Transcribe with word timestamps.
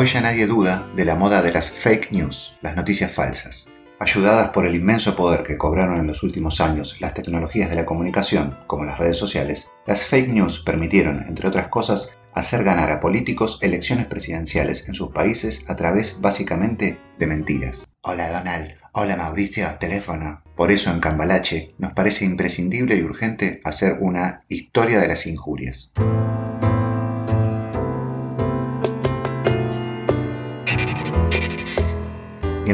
Hoy 0.00 0.06
ya 0.06 0.20
nadie 0.20 0.46
duda 0.46 0.88
de 0.94 1.04
la 1.04 1.16
moda 1.16 1.42
de 1.42 1.52
las 1.52 1.72
fake 1.72 2.12
news, 2.12 2.56
las 2.62 2.76
noticias 2.76 3.10
falsas. 3.10 3.68
Ayudadas 3.98 4.50
por 4.50 4.64
el 4.64 4.76
inmenso 4.76 5.16
poder 5.16 5.42
que 5.42 5.58
cobraron 5.58 5.98
en 5.98 6.06
los 6.06 6.22
últimos 6.22 6.60
años 6.60 7.00
las 7.00 7.14
tecnologías 7.14 7.68
de 7.68 7.74
la 7.74 7.84
comunicación, 7.84 8.56
como 8.68 8.84
las 8.84 8.96
redes 8.98 9.18
sociales, 9.18 9.72
las 9.88 10.04
fake 10.04 10.28
news 10.28 10.60
permitieron, 10.60 11.24
entre 11.26 11.48
otras 11.48 11.66
cosas, 11.66 12.16
hacer 12.32 12.62
ganar 12.62 12.92
a 12.92 13.00
políticos 13.00 13.58
elecciones 13.60 14.06
presidenciales 14.06 14.88
en 14.88 14.94
sus 14.94 15.10
países 15.10 15.64
a 15.68 15.74
través 15.74 16.20
básicamente 16.20 17.00
de 17.18 17.26
mentiras. 17.26 17.88
Hola 18.02 18.30
Donald, 18.30 18.74
hola 18.92 19.16
Mauricio, 19.16 19.66
teléfono. 19.80 20.44
Por 20.54 20.70
eso 20.70 20.92
en 20.92 21.00
Cambalache 21.00 21.74
nos 21.78 21.92
parece 21.92 22.24
imprescindible 22.24 22.94
y 22.94 23.02
urgente 23.02 23.60
hacer 23.64 23.96
una 23.98 24.44
historia 24.46 25.00
de 25.00 25.08
las 25.08 25.26
injurias. 25.26 25.90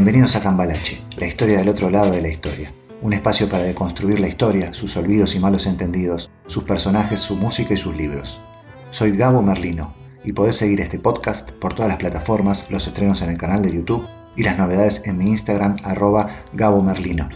Bienvenidos 0.05 0.37
a 0.37 0.43
Cambalache, 0.43 1.03
la 1.17 1.27
historia 1.27 1.57
del 1.57 1.71
otro 1.71 1.89
lado 1.89 2.13
de 2.13 2.21
la 2.21 2.29
historia. 2.29 2.75
Un 3.01 3.15
espacio 3.15 3.49
para 3.49 3.63
deconstruir 3.63 4.21
la 4.21 4.29
historia, 4.29 4.75
sus 4.75 4.99
olvidos 4.99 5.35
y 5.35 5.39
malos 5.39 5.65
entendidos, 5.65 6.31
sus 6.47 6.65
personajes, 6.65 7.21
su 7.21 7.37
música 7.37 7.73
y 7.73 7.79
sus 7.79 7.97
libros. 7.97 8.39
Soy 8.91 9.17
Gabo 9.17 9.41
Merlino 9.41 9.95
y 10.23 10.35
podés 10.35 10.57
seguir 10.57 10.83
este 10.83 10.99
podcast 10.99 11.53
por 11.53 11.73
todas 11.73 11.89
las 11.89 11.97
plataformas, 11.97 12.71
los 12.71 12.87
estrenos 12.87 13.23
en 13.23 13.31
el 13.31 13.39
canal 13.39 13.63
de 13.63 13.73
YouTube 13.73 14.07
y 14.37 14.43
las 14.43 14.59
novedades 14.59 15.07
en 15.07 15.17
mi 15.17 15.31
Instagram 15.31 15.75
arroba 15.85 16.45
Gabo 16.53 16.83
Merlino. 16.83 17.31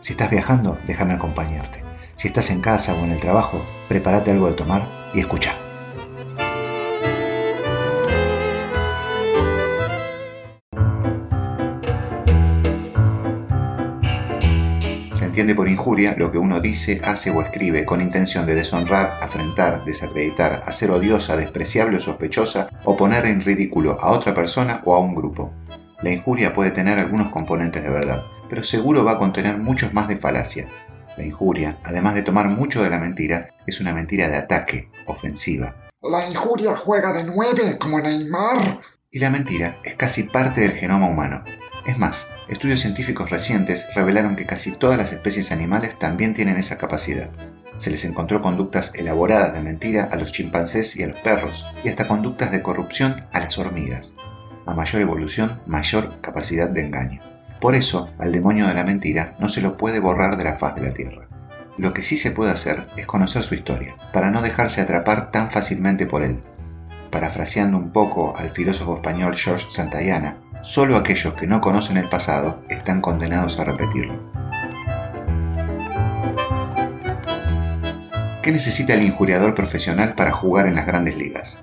Si 0.00 0.12
estás 0.12 0.30
viajando, 0.30 0.78
déjame 0.86 1.14
acompañarte. 1.14 1.82
Si 2.14 2.28
estás 2.28 2.50
en 2.50 2.60
casa 2.60 2.94
o 2.94 3.04
en 3.04 3.10
el 3.10 3.18
trabajo, 3.18 3.60
prepárate 3.88 4.30
algo 4.30 4.46
de 4.46 4.54
tomar 4.54 4.86
y 5.14 5.18
escucha. 5.18 5.63
Entiende 15.34 15.56
por 15.56 15.68
injuria 15.68 16.14
lo 16.16 16.30
que 16.30 16.38
uno 16.38 16.60
dice, 16.60 17.00
hace 17.02 17.28
o 17.28 17.42
escribe 17.42 17.84
con 17.84 18.00
intención 18.00 18.46
de 18.46 18.54
deshonrar, 18.54 19.18
afrentar, 19.20 19.84
desacreditar, 19.84 20.62
hacer 20.64 20.92
odiosa, 20.92 21.36
despreciable 21.36 21.96
o 21.96 22.00
sospechosa 22.00 22.68
o 22.84 22.96
poner 22.96 23.26
en 23.26 23.40
ridículo 23.40 23.98
a 24.00 24.12
otra 24.12 24.32
persona 24.32 24.80
o 24.84 24.94
a 24.94 25.00
un 25.00 25.12
grupo. 25.12 25.52
La 26.02 26.12
injuria 26.12 26.52
puede 26.52 26.70
tener 26.70 27.00
algunos 27.00 27.32
componentes 27.32 27.82
de 27.82 27.90
verdad, 27.90 28.22
pero 28.48 28.62
seguro 28.62 29.04
va 29.04 29.14
a 29.14 29.16
contener 29.16 29.58
muchos 29.58 29.92
más 29.92 30.06
de 30.06 30.18
falacia. 30.18 30.68
La 31.16 31.24
injuria, 31.24 31.78
además 31.82 32.14
de 32.14 32.22
tomar 32.22 32.46
mucho 32.46 32.80
de 32.84 32.90
la 32.90 33.00
mentira, 33.00 33.48
es 33.66 33.80
una 33.80 33.92
mentira 33.92 34.28
de 34.28 34.36
ataque, 34.36 34.88
ofensiva. 35.06 35.74
La 36.00 36.28
injuria 36.28 36.76
juega 36.76 37.12
de 37.12 37.24
nueve, 37.24 37.76
como 37.80 37.98
Neymar. 37.98 38.78
Y 39.10 39.18
la 39.18 39.30
mentira 39.30 39.78
es 39.82 39.96
casi 39.96 40.22
parte 40.22 40.60
del 40.60 40.74
genoma 40.74 41.08
humano. 41.08 41.42
Es 41.86 41.98
más, 41.98 42.30
estudios 42.48 42.80
científicos 42.80 43.30
recientes 43.30 43.86
revelaron 43.94 44.36
que 44.36 44.46
casi 44.46 44.72
todas 44.72 44.98
las 44.98 45.12
especies 45.12 45.52
animales 45.52 45.98
también 45.98 46.34
tienen 46.34 46.56
esa 46.56 46.78
capacidad. 46.78 47.30
Se 47.78 47.90
les 47.90 48.04
encontró 48.04 48.40
conductas 48.40 48.92
elaboradas 48.94 49.52
de 49.52 49.60
mentira 49.60 50.08
a 50.10 50.16
los 50.16 50.32
chimpancés 50.32 50.96
y 50.96 51.02
a 51.02 51.08
los 51.08 51.20
perros, 51.20 51.64
y 51.82 51.88
hasta 51.88 52.06
conductas 52.06 52.52
de 52.52 52.62
corrupción 52.62 53.24
a 53.32 53.40
las 53.40 53.58
hormigas. 53.58 54.14
A 54.66 54.74
mayor 54.74 55.02
evolución, 55.02 55.60
mayor 55.66 56.20
capacidad 56.20 56.68
de 56.68 56.82
engaño. 56.82 57.20
Por 57.60 57.74
eso, 57.74 58.10
al 58.18 58.30
demonio 58.30 58.66
de 58.66 58.74
la 58.74 58.84
mentira 58.84 59.34
no 59.38 59.48
se 59.48 59.60
lo 59.60 59.76
puede 59.76 59.98
borrar 59.98 60.36
de 60.36 60.44
la 60.44 60.56
faz 60.56 60.74
de 60.74 60.82
la 60.82 60.94
Tierra. 60.94 61.28
Lo 61.76 61.92
que 61.92 62.02
sí 62.02 62.16
se 62.16 62.30
puede 62.30 62.52
hacer 62.52 62.86
es 62.96 63.06
conocer 63.06 63.42
su 63.42 63.54
historia, 63.54 63.96
para 64.12 64.30
no 64.30 64.42
dejarse 64.42 64.80
atrapar 64.80 65.30
tan 65.30 65.50
fácilmente 65.50 66.06
por 66.06 66.22
él. 66.22 66.42
Parafraseando 67.10 67.76
un 67.76 67.90
poco 67.90 68.36
al 68.36 68.50
filósofo 68.50 68.96
español 68.96 69.34
George 69.34 69.66
Santayana, 69.70 70.38
Solo 70.64 70.96
aquellos 70.96 71.34
que 71.34 71.46
no 71.46 71.60
conocen 71.60 71.98
el 71.98 72.08
pasado 72.08 72.64
están 72.70 73.02
condenados 73.02 73.58
a 73.58 73.64
repetirlo. 73.64 74.18
¿Qué 78.40 78.50
necesita 78.50 78.94
el 78.94 79.02
injuriador 79.02 79.54
profesional 79.54 80.14
para 80.14 80.32
jugar 80.32 80.66
en 80.66 80.74
las 80.74 80.86
grandes 80.86 81.18
ligas? 81.18 81.58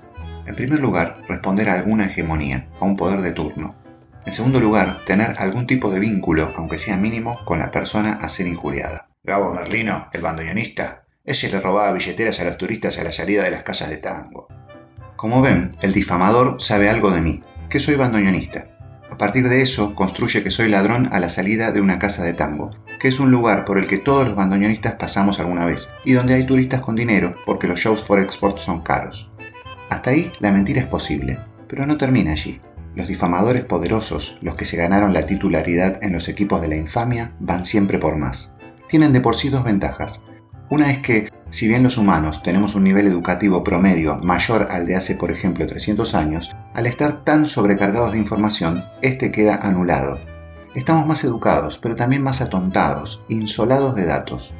En 0.46 0.54
primer 0.54 0.78
lugar, 0.78 1.18
responder 1.28 1.68
a 1.68 1.74
alguna 1.74 2.06
hegemonía, 2.06 2.68
a 2.78 2.84
un 2.84 2.96
poder 2.96 3.22
de 3.22 3.32
turno. 3.32 3.74
En 4.24 4.32
segundo 4.32 4.60
lugar, 4.60 5.00
tener 5.04 5.34
algún 5.38 5.66
tipo 5.66 5.90
de 5.90 5.98
vínculo, 5.98 6.52
aunque 6.56 6.78
sea 6.78 6.96
mínimo, 6.96 7.40
con 7.44 7.58
la 7.58 7.72
persona 7.72 8.20
a 8.22 8.28
ser 8.28 8.46
injuriada. 8.46 9.08
Gabo 9.24 9.52
Merlino, 9.52 10.10
el 10.12 10.22
bandoneonista, 10.22 11.06
ese 11.24 11.50
le 11.50 11.60
robaba 11.60 11.92
billeteras 11.92 12.38
a 12.38 12.44
los 12.44 12.56
turistas 12.56 12.98
a 12.98 13.04
la 13.04 13.10
salida 13.10 13.42
de 13.42 13.50
las 13.50 13.64
casas 13.64 13.90
de 13.90 13.96
tango. 13.96 14.46
Como 15.16 15.42
ven, 15.42 15.74
el 15.82 15.92
difamador 15.92 16.62
sabe 16.62 16.88
algo 16.88 17.10
de 17.10 17.20
mí, 17.20 17.42
que 17.68 17.80
soy 17.80 17.94
bandoneonista, 17.94 18.66
a 19.12 19.18
partir 19.18 19.46
de 19.46 19.60
eso, 19.60 19.94
construye 19.94 20.42
que 20.42 20.50
soy 20.50 20.70
ladrón 20.70 21.10
a 21.12 21.20
la 21.20 21.28
salida 21.28 21.70
de 21.70 21.82
una 21.82 21.98
casa 21.98 22.24
de 22.24 22.32
tango, 22.32 22.70
que 22.98 23.08
es 23.08 23.20
un 23.20 23.30
lugar 23.30 23.66
por 23.66 23.76
el 23.76 23.86
que 23.86 23.98
todos 23.98 24.24
los 24.24 24.34
bandoneonistas 24.34 24.94
pasamos 24.94 25.38
alguna 25.38 25.66
vez, 25.66 25.92
y 26.06 26.14
donde 26.14 26.32
hay 26.32 26.46
turistas 26.46 26.80
con 26.80 26.96
dinero 26.96 27.34
porque 27.44 27.66
los 27.66 27.78
shows 27.78 28.02
for 28.02 28.18
export 28.20 28.56
son 28.56 28.80
caros. 28.80 29.30
Hasta 29.90 30.10
ahí 30.10 30.32
la 30.40 30.50
mentira 30.50 30.80
es 30.80 30.86
posible, 30.86 31.38
pero 31.68 31.84
no 31.84 31.98
termina 31.98 32.32
allí. 32.32 32.62
Los 32.94 33.06
difamadores 33.06 33.66
poderosos, 33.66 34.38
los 34.40 34.54
que 34.54 34.64
se 34.64 34.78
ganaron 34.78 35.12
la 35.12 35.26
titularidad 35.26 36.02
en 36.02 36.14
los 36.14 36.28
equipos 36.28 36.62
de 36.62 36.68
la 36.68 36.76
infamia, 36.76 37.34
van 37.38 37.66
siempre 37.66 37.98
por 37.98 38.16
más. 38.16 38.56
Tienen 38.88 39.12
de 39.12 39.20
por 39.20 39.36
sí 39.36 39.50
dos 39.50 39.62
ventajas. 39.62 40.22
Una 40.70 40.90
es 40.90 41.00
que 41.00 41.28
si 41.52 41.68
bien 41.68 41.82
los 41.82 41.98
humanos 41.98 42.42
tenemos 42.42 42.74
un 42.74 42.84
nivel 42.84 43.06
educativo 43.06 43.62
promedio 43.62 44.18
mayor 44.22 44.68
al 44.70 44.86
de 44.86 44.96
hace, 44.96 45.16
por 45.16 45.30
ejemplo, 45.30 45.66
300 45.66 46.14
años, 46.14 46.50
al 46.72 46.86
estar 46.86 47.24
tan 47.24 47.46
sobrecargados 47.46 48.12
de 48.12 48.18
información, 48.18 48.82
este 49.02 49.30
queda 49.30 49.56
anulado. 49.56 50.18
Estamos 50.74 51.06
más 51.06 51.22
educados, 51.24 51.76
pero 51.76 51.94
también 51.94 52.22
más 52.22 52.40
atontados, 52.40 53.22
insolados 53.28 53.94
de 53.94 54.06
datos. 54.06 54.54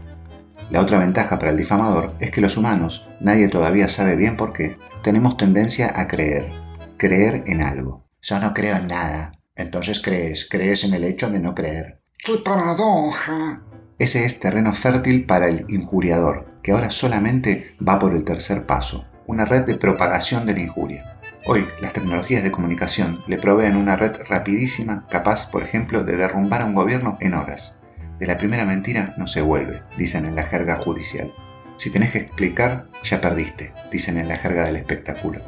La 0.71 0.83
otra 0.83 0.99
ventaja 0.99 1.39
para 1.39 1.53
el 1.53 1.57
difamador 1.57 2.13
es 2.21 2.31
que 2.31 2.43
los 2.43 2.59
humanos, 2.59 3.09
nadie 3.21 3.49
todavía 3.49 3.89
sabe 3.89 4.15
bien 4.15 4.37
por 4.37 4.53
qué, 4.53 4.77
tenemos 5.03 5.39
tendencia 5.39 5.99
a 5.99 6.07
creer, 6.07 6.51
creer 6.99 7.45
en 7.47 7.63
algo. 7.63 8.05
Yo 8.21 8.39
no 8.39 8.53
creo 8.53 8.77
en 8.77 8.89
nada. 8.89 9.33
Entonces 9.57 10.01
crees, 10.01 10.47
crees 10.47 10.85
en 10.85 10.93
el 10.93 11.05
hecho 11.05 11.31
de 11.31 11.41
no 11.41 11.55
creer. 11.55 12.03
¡Qué 12.19 12.35
paradoja! 12.45 13.63
Ese 14.03 14.25
es 14.25 14.41
terreno 14.41 14.75
fértil 14.75 15.27
para 15.27 15.47
el 15.47 15.65
injuriador, 15.69 16.59
que 16.65 16.73
ahora 16.73 16.91
solamente 16.91 17.71
va 17.89 18.01
por 18.01 18.17
el 18.17 18.25
tercer 18.25 18.67
paso, 18.67 19.07
una 19.29 19.45
red 19.45 19.63
de 19.63 19.77
propagación 19.77 20.45
de 20.45 20.55
la 20.55 20.59
injuria. 20.59 21.21
Hoy, 21.47 21.69
las 21.81 21.93
tecnologías 21.93 22.43
de 22.43 22.51
comunicación 22.51 23.21
le 23.29 23.37
proveen 23.37 23.77
una 23.77 23.95
red 23.95 24.17
rapidísima 24.29 25.07
capaz, 25.09 25.49
por 25.49 25.63
ejemplo, 25.63 26.03
de 26.03 26.17
derrumbar 26.17 26.63
a 26.63 26.65
un 26.65 26.75
gobierno 26.75 27.17
en 27.21 27.35
horas. 27.35 27.79
De 28.19 28.27
la 28.27 28.39
primera 28.39 28.65
mentira 28.65 29.15
no 29.19 29.29
se 29.29 29.41
vuelve, 29.41 29.83
dicen 29.97 30.27
en 30.27 30.35
la 30.35 30.47
jerga 30.47 30.79
judicial. 30.79 31.33
Si 31.77 31.91
tenés 31.91 32.11
que 32.11 32.19
explicar, 32.19 32.89
ya 33.05 33.21
perdiste, 33.21 33.73
dicen 33.93 34.17
en 34.17 34.27
la 34.27 34.37
jerga 34.37 34.65
del 34.65 34.75
espectáculo. 34.75 35.43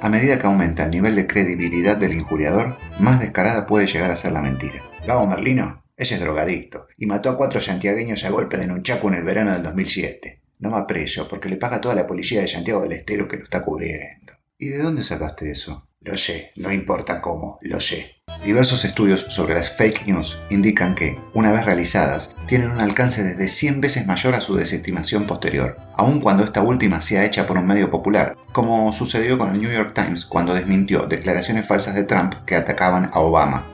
A 0.00 0.08
medida 0.08 0.38
que 0.38 0.46
aumenta 0.46 0.84
el 0.84 0.90
nivel 0.90 1.16
de 1.16 1.26
credibilidad 1.26 1.98
del 1.98 2.14
injuriador, 2.14 2.78
más 2.98 3.20
descarada 3.20 3.66
puede 3.66 3.86
llegar 3.86 4.10
a 4.10 4.16
ser 4.16 4.32
la 4.32 4.40
mentira. 4.40 4.80
Gabo 5.06 5.26
Merlino 5.26 5.82
ese 6.00 6.14
es 6.14 6.20
drogadicto 6.20 6.88
y 6.96 7.04
mató 7.04 7.28
a 7.28 7.36
cuatro 7.36 7.60
santiagueños 7.60 8.24
a 8.24 8.30
golpe 8.30 8.56
de 8.56 8.66
nunchaku 8.66 9.08
en 9.08 9.14
el 9.14 9.22
verano 9.22 9.52
del 9.52 9.62
2007. 9.62 10.40
No 10.58 10.70
va 10.70 10.86
preso 10.86 11.28
porque 11.28 11.50
le 11.50 11.58
paga 11.58 11.82
toda 11.82 11.94
la 11.94 12.06
policía 12.06 12.40
de 12.40 12.48
Santiago 12.48 12.80
del 12.80 12.92
Estero 12.92 13.28
que 13.28 13.36
lo 13.36 13.44
está 13.44 13.62
cubriendo. 13.62 14.32
¿Y 14.56 14.68
de 14.68 14.78
dónde 14.78 15.02
sacaste 15.02 15.50
eso? 15.50 15.86
Lo 16.00 16.16
sé, 16.16 16.52
no 16.56 16.72
importa 16.72 17.20
cómo, 17.20 17.58
lo 17.60 17.78
sé. 17.78 18.16
Diversos 18.42 18.86
estudios 18.86 19.20
sobre 19.28 19.52
las 19.52 19.76
fake 19.76 20.06
news 20.06 20.40
indican 20.48 20.94
que, 20.94 21.18
una 21.34 21.52
vez 21.52 21.66
realizadas, 21.66 22.34
tienen 22.46 22.70
un 22.70 22.80
alcance 22.80 23.22
desde 23.22 23.48
100 23.48 23.82
veces 23.82 24.06
mayor 24.06 24.34
a 24.34 24.40
su 24.40 24.56
desestimación 24.56 25.26
posterior, 25.26 25.76
aun 25.98 26.22
cuando 26.22 26.44
esta 26.44 26.62
última 26.62 27.02
sea 27.02 27.26
hecha 27.26 27.46
por 27.46 27.58
un 27.58 27.66
medio 27.66 27.90
popular, 27.90 28.34
como 28.52 28.90
sucedió 28.94 29.36
con 29.36 29.54
el 29.54 29.60
New 29.60 29.70
York 29.70 29.92
Times 29.94 30.24
cuando 30.24 30.54
desmintió 30.54 31.04
declaraciones 31.06 31.66
falsas 31.66 31.94
de 31.94 32.04
Trump 32.04 32.32
que 32.46 32.56
atacaban 32.56 33.10
a 33.12 33.20
Obama. 33.20 33.66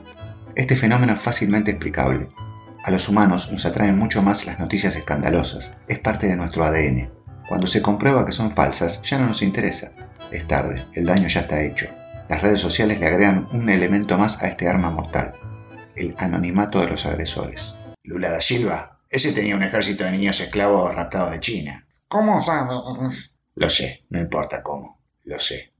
Este 0.57 0.75
fenómeno 0.75 1.13
es 1.13 1.19
fácilmente 1.19 1.69
explicable. 1.69 2.29
A 2.83 2.89
los 2.89 3.07
humanos 3.07 3.51
nos 3.51 3.67
atraen 3.67 3.95
mucho 3.95 4.23
más 4.23 4.47
las 4.47 4.57
noticias 4.57 4.95
escandalosas, 4.95 5.73
es 5.87 5.99
parte 5.99 6.25
de 6.25 6.35
nuestro 6.35 6.63
ADN. 6.63 7.11
Cuando 7.47 7.67
se 7.67 7.83
comprueba 7.83 8.25
que 8.25 8.31
son 8.31 8.55
falsas, 8.55 8.99
ya 9.03 9.19
no 9.19 9.27
nos 9.27 9.43
interesa. 9.43 9.91
Es 10.31 10.47
tarde, 10.47 10.83
el 10.93 11.05
daño 11.05 11.27
ya 11.27 11.41
está 11.41 11.61
hecho. 11.61 11.85
Las 12.27 12.41
redes 12.41 12.59
sociales 12.59 12.99
le 12.99 13.05
agregan 13.05 13.47
un 13.51 13.69
elemento 13.69 14.17
más 14.17 14.41
a 14.41 14.47
este 14.47 14.67
arma 14.67 14.89
mortal, 14.89 15.33
el 15.95 16.15
anonimato 16.17 16.79
de 16.81 16.87
los 16.87 17.05
agresores. 17.05 17.75
Lula 18.01 18.31
da 18.31 18.41
Silva, 18.41 18.97
ese 19.11 19.33
tenía 19.33 19.55
un 19.55 19.61
ejército 19.61 20.05
de 20.05 20.11
niños 20.13 20.39
esclavos 20.39 20.95
raptados 20.95 21.33
de 21.33 21.39
China. 21.39 21.85
¿Cómo 22.07 22.41
sabes? 22.41 23.35
Lo 23.53 23.69
sé, 23.69 24.05
no 24.09 24.19
importa 24.19 24.63
cómo, 24.63 24.99
lo 25.23 25.39
sé. 25.39 25.71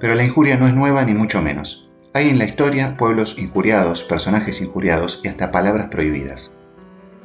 Pero 0.00 0.14
la 0.14 0.24
injuria 0.24 0.56
no 0.56 0.68
es 0.68 0.74
nueva 0.74 1.04
ni 1.04 1.14
mucho 1.14 1.42
menos. 1.42 1.88
Hay 2.14 2.28
en 2.28 2.38
la 2.38 2.44
historia 2.44 2.96
pueblos 2.96 3.36
injuriados, 3.38 4.02
personajes 4.02 4.60
injuriados 4.60 5.20
y 5.22 5.28
hasta 5.28 5.52
palabras 5.52 5.88
prohibidas. 5.88 6.52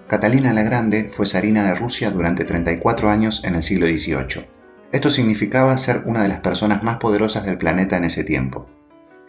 Catalina 0.07 0.53
la 0.53 0.63
Grande 0.63 1.09
fue 1.11 1.25
zarina 1.25 1.65
de 1.65 1.75
Rusia 1.75 2.11
durante 2.11 2.43
34 2.43 3.09
años 3.09 3.43
en 3.43 3.55
el 3.55 3.63
siglo 3.63 3.87
XVIII. 3.87 4.47
Esto 4.91 5.09
significaba 5.09 5.77
ser 5.77 6.03
una 6.05 6.21
de 6.21 6.29
las 6.29 6.41
personas 6.41 6.83
más 6.83 6.97
poderosas 6.97 7.45
del 7.45 7.57
planeta 7.57 7.97
en 7.97 8.03
ese 8.03 8.23
tiempo. 8.23 8.67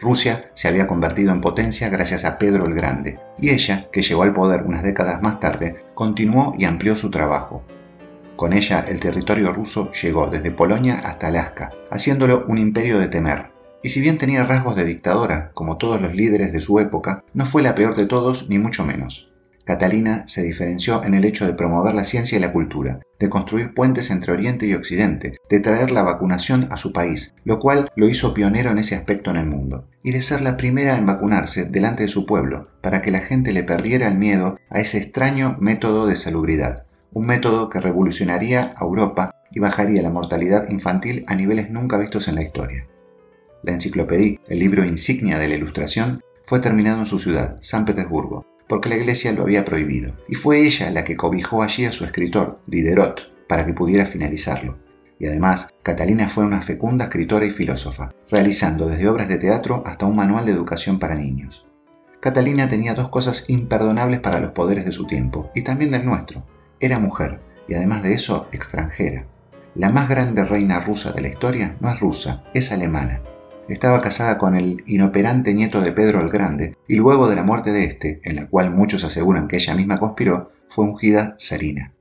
Rusia 0.01 0.51
se 0.53 0.69
había 0.69 0.87
convertido 0.87 1.33
en 1.33 1.41
potencia 1.41 1.89
gracias 1.89 2.25
a 2.25 2.37
Pedro 2.37 2.67
el 2.67 2.75
Grande, 2.75 3.19
y 3.39 3.51
ella, 3.51 3.89
que 3.93 4.03
llegó 4.03 4.25
al 4.25 4.35
poder 4.35 4.65
unas 4.65 4.83
décadas 4.83 5.23
más 5.23 5.41
tarde, 5.41 5.77
continuó 5.95 6.55
y 6.59 6.65
amplió 6.65 6.97
su 6.97 7.11
trabajo. 7.11 7.65
Con 8.37 8.53
ella 8.53 8.85
el 8.89 8.99
territorio 8.99 9.53
ruso 9.53 9.93
llegó 9.93 10.27
desde 10.27 10.51
Polonia 10.51 10.95
hasta 10.95 11.29
Alaska, 11.29 11.71
haciéndolo 11.91 12.45
un 12.49 12.59
imperio 12.59 12.99
de 12.99 13.09
temer. 13.09 13.51
Y 13.83 13.91
si 13.91 14.01
bien 14.01 14.19
tenía 14.19 14.45
rasgos 14.45 14.75
de 14.75 14.85
dictadora, 14.85 15.53
como 15.55 15.77
todos 15.77 16.01
los 16.01 16.15
líderes 16.15 16.53
de 16.53 16.61
su 16.61 16.81
época, 16.81 17.23
no 17.33 17.47
fue 17.47 17.63
la 17.63 17.75
peor 17.75 17.95
de 17.97 18.07
todos, 18.07 18.49
ni 18.49 18.59
mucho 18.59 18.85
menos. 18.85 19.31
Catalina 19.65 20.25
se 20.27 20.43
diferenció 20.43 21.05
en 21.05 21.15
el 21.15 21.25
hecho 21.25 21.47
de 21.47 21.55
promover 21.55 21.95
la 21.95 22.05
ciencia 22.05 22.37
y 22.37 22.41
la 22.41 22.53
cultura, 22.53 23.01
de 23.19 23.31
construir 23.31 23.73
puentes 23.73 24.11
entre 24.11 24.33
Oriente 24.33 24.67
y 24.67 24.75
Occidente, 24.75 25.39
de 25.49 25.61
traer 25.61 25.91
la 25.91 26.03
vacunación 26.03 26.69
a 26.71 26.77
su 26.77 26.93
país, 26.93 27.35
lo 27.45 27.59
cual 27.61 27.89
lo 27.95 28.09
hizo 28.09 28.35
pionero 28.35 28.71
en 28.71 28.79
ese 28.79 28.95
aspecto 28.95 29.31
en 29.31 29.37
el 29.37 29.47
mundo, 29.47 29.89
y 30.03 30.11
de 30.11 30.23
ser 30.23 30.43
la 30.43 30.57
primera 30.57 30.97
en 30.97 31.07
vacunarse 31.07 31.65
delante 31.65 32.03
de 32.03 32.09
su 32.11 32.27
pueblo, 32.27 32.69
para 32.83 33.01
que 33.01 33.11
la 33.11 33.21
gente 33.21 33.53
le 33.53 33.63
perdiera 33.63 34.09
el 34.09 34.19
miedo 34.19 34.59
a 34.69 34.81
ese 34.81 34.99
extraño 34.99 35.57
método 35.61 36.07
de 36.07 36.17
salubridad, 36.17 36.85
un 37.15 37.27
método 37.27 37.71
que 37.71 37.81
revolucionaría 37.81 38.75
a 38.77 38.85
Europa 38.85 39.37
y 39.51 39.61
bajaría 39.61 40.03
la 40.03 40.11
mortalidad 40.11 40.69
infantil 40.69 41.25
a 41.29 41.35
niveles 41.35 41.71
nunca 41.71 41.97
vistos 41.97 42.27
en 42.29 42.35
la 42.35 42.43
historia. 42.43 42.87
La 43.63 43.73
enciclopedia, 43.73 44.41
el 44.49 44.59
libro 44.59 44.85
insignia 44.85 45.39
de 45.39 45.49
la 45.49 45.55
Ilustración, 45.55 46.21
fue 46.43 46.59
terminado 46.61 47.01
en 47.01 47.07
su 47.07 47.19
ciudad, 47.19 47.57
San 47.63 47.85
Petersburgo, 47.85 48.45
porque 48.69 48.89
la 48.89 48.97
iglesia 48.97 49.33
lo 49.33 49.43
había 49.43 49.65
prohibido, 49.65 50.17
y 50.29 50.35
fue 50.35 50.67
ella 50.67 50.91
la 50.91 51.05
que 51.05 51.17
cobijó 51.17 51.63
allí 51.63 51.87
a 51.87 51.93
su 51.93 52.05
escritor, 52.05 52.61
Diderot, 52.67 53.33
para 53.49 53.65
que 53.65 53.73
pudiera 53.73 54.07
finalizarlo. 54.07 54.79
Y 55.19 55.27
además, 55.27 55.73
Catalina 55.83 56.29
fue 56.29 56.45
una 56.45 56.63
fecunda 56.63 57.05
escritora 57.05 57.47
y 57.47 57.51
filósofa, 57.51 58.13
realizando 58.29 58.87
desde 58.87 59.09
obras 59.09 59.29
de 59.29 59.39
teatro 59.39 59.85
hasta 59.87 60.07
un 60.07 60.17
manual 60.17 60.45
de 60.45 60.53
educación 60.53 60.99
para 60.99 61.15
niños. 61.15 61.65
Catalina 62.21 62.69
tenía 62.69 62.95
dos 62.95 63.09
cosas 63.09 63.49
imperdonables 63.49 64.21
para 64.21 64.41
los 64.41 64.51
poderes 64.51 64.85
de 64.85 64.93
su 64.93 65.07
tiempo, 65.07 65.51
y 65.55 65.63
también 65.63 65.93
del 65.93 66.05
nuestro. 66.05 66.45
Era 66.85 66.99
mujer, 66.99 67.41
y 67.67 67.73
además 67.73 68.03
de 68.03 68.13
eso, 68.13 68.47
extranjera. 68.53 69.25
La 69.75 69.89
más 69.89 70.07
grande 70.07 70.45
reina 70.45 70.81
rusa 70.81 71.13
de 71.13 71.23
la 71.23 71.29
historia 71.29 71.79
no 71.81 71.89
es 71.89 71.99
rusa, 71.99 72.45
es 72.53 72.73
alemana, 72.73 73.23
estaba 73.71 74.03
casada 74.03 74.37
con 74.37 74.55
el 74.55 74.85
inoperante 74.87 75.55
nieto 75.55 75.81
de 75.81 75.93
Pedro 75.93 76.21
el 76.21 76.29
Grande, 76.29 76.77
y 76.87 76.97
luego 76.97 77.27
de 77.27 77.37
la 77.37 77.43
muerte 77.43 77.73
de 77.73 77.85
este, 77.85 78.21
en 78.25 78.37
la 78.37 78.49
cual 78.49 78.71
muchos 78.71 79.03
aseguran 79.03 79.49
que 79.49 79.57
ella 79.57 79.75
misma 79.75 79.97
conspiró, 79.97 80.53
fue 80.69 80.85
ungida 80.85 81.39
zarina. 81.41 81.95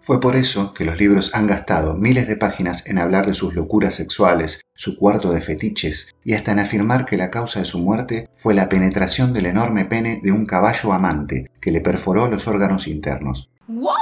Fue 0.00 0.20
por 0.20 0.34
eso 0.34 0.74
que 0.74 0.84
los 0.84 0.98
libros 0.98 1.32
han 1.32 1.46
gastado 1.46 1.94
miles 1.94 2.26
de 2.26 2.34
páginas 2.34 2.84
en 2.88 2.98
hablar 2.98 3.26
de 3.26 3.34
sus 3.34 3.54
locuras 3.54 3.94
sexuales, 3.94 4.60
su 4.74 4.98
cuarto 4.98 5.32
de 5.32 5.40
fetiches 5.40 6.16
y 6.24 6.34
hasta 6.34 6.50
en 6.50 6.58
afirmar 6.58 7.06
que 7.06 7.16
la 7.16 7.30
causa 7.30 7.60
de 7.60 7.66
su 7.66 7.78
muerte 7.78 8.28
fue 8.34 8.54
la 8.54 8.68
penetración 8.68 9.32
del 9.32 9.46
enorme 9.46 9.84
pene 9.84 10.20
de 10.20 10.32
un 10.32 10.46
caballo 10.46 10.92
amante 10.92 11.52
que 11.60 11.70
le 11.70 11.80
perforó 11.80 12.26
los 12.26 12.48
órganos 12.48 12.88
internos. 12.88 13.48
¿What? 13.68 13.95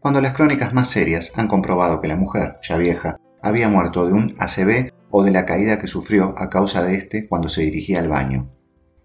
Cuando 0.00 0.22
las 0.22 0.32
crónicas 0.32 0.72
más 0.72 0.88
serias 0.88 1.30
han 1.36 1.46
comprobado 1.46 2.00
que 2.00 2.08
la 2.08 2.16
mujer, 2.16 2.54
ya 2.66 2.78
vieja, 2.78 3.18
había 3.42 3.68
muerto 3.68 4.06
de 4.06 4.14
un 4.14 4.34
ACV 4.38 4.94
o 5.10 5.22
de 5.22 5.30
la 5.30 5.44
caída 5.44 5.78
que 5.78 5.88
sufrió 5.88 6.34
a 6.38 6.48
causa 6.48 6.82
de 6.82 6.94
este 6.94 7.28
cuando 7.28 7.50
se 7.50 7.60
dirigía 7.60 7.98
al 7.98 8.08
baño. 8.08 8.50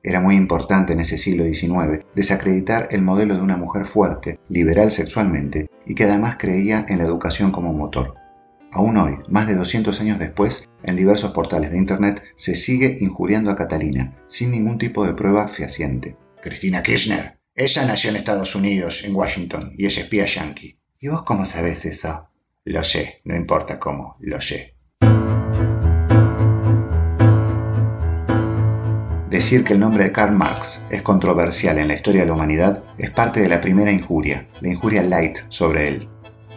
Era 0.03 0.21
muy 0.21 0.35
importante 0.35 0.93
en 0.93 1.01
ese 1.01 1.17
siglo 1.17 1.43
XIX 1.43 2.05
desacreditar 2.15 2.87
el 2.91 3.01
modelo 3.01 3.35
de 3.35 3.41
una 3.41 3.57
mujer 3.57 3.85
fuerte, 3.85 4.39
liberal 4.47 4.89
sexualmente 4.89 5.69
y 5.85 5.95
que 5.95 6.05
además 6.05 6.37
creía 6.39 6.85
en 6.87 6.99
la 6.99 7.03
educación 7.03 7.51
como 7.51 7.73
motor. 7.73 8.15
Aún 8.71 8.95
hoy, 8.95 9.17
más 9.27 9.47
de 9.47 9.55
200 9.55 9.99
años 9.99 10.17
después, 10.17 10.69
en 10.83 10.95
diversos 10.95 11.31
portales 11.31 11.71
de 11.71 11.77
Internet 11.77 12.23
se 12.37 12.55
sigue 12.55 12.97
injuriando 13.01 13.51
a 13.51 13.55
Catalina, 13.57 14.15
sin 14.27 14.51
ningún 14.51 14.77
tipo 14.77 15.05
de 15.05 15.13
prueba 15.13 15.49
fehaciente. 15.49 16.15
Cristina 16.41 16.83
Kirchner. 16.83 17.37
Ella 17.53 17.85
nació 17.85 18.11
en 18.11 18.15
Estados 18.15 18.55
Unidos, 18.55 19.03
en 19.03 19.13
Washington, 19.13 19.73
y 19.77 19.87
es 19.87 19.97
espía 19.97 20.25
yankee. 20.25 20.77
¿Y 20.99 21.09
vos 21.09 21.23
cómo 21.23 21.45
sabes 21.45 21.85
eso? 21.85 22.29
Lo 22.63 22.83
sé, 22.83 23.21
no 23.25 23.35
importa 23.35 23.79
cómo, 23.79 24.15
lo 24.21 24.39
sé. 24.39 24.75
Decir 29.29 29.65
que 29.65 29.73
el 29.73 29.81
nombre 29.81 30.05
de 30.05 30.11
Karl 30.13 30.33
Marx 30.33 30.85
es 30.89 31.01
controversial 31.01 31.77
en 31.79 31.89
la 31.89 31.95
historia 31.95 32.21
de 32.21 32.27
la 32.27 32.33
humanidad 32.33 32.81
es 32.97 33.09
parte 33.09 33.41
de 33.41 33.49
la 33.49 33.59
primera 33.59 33.91
injuria, 33.91 34.47
la 34.61 34.69
injuria 34.69 35.03
light 35.03 35.37
sobre 35.49 35.89
él. 35.89 36.09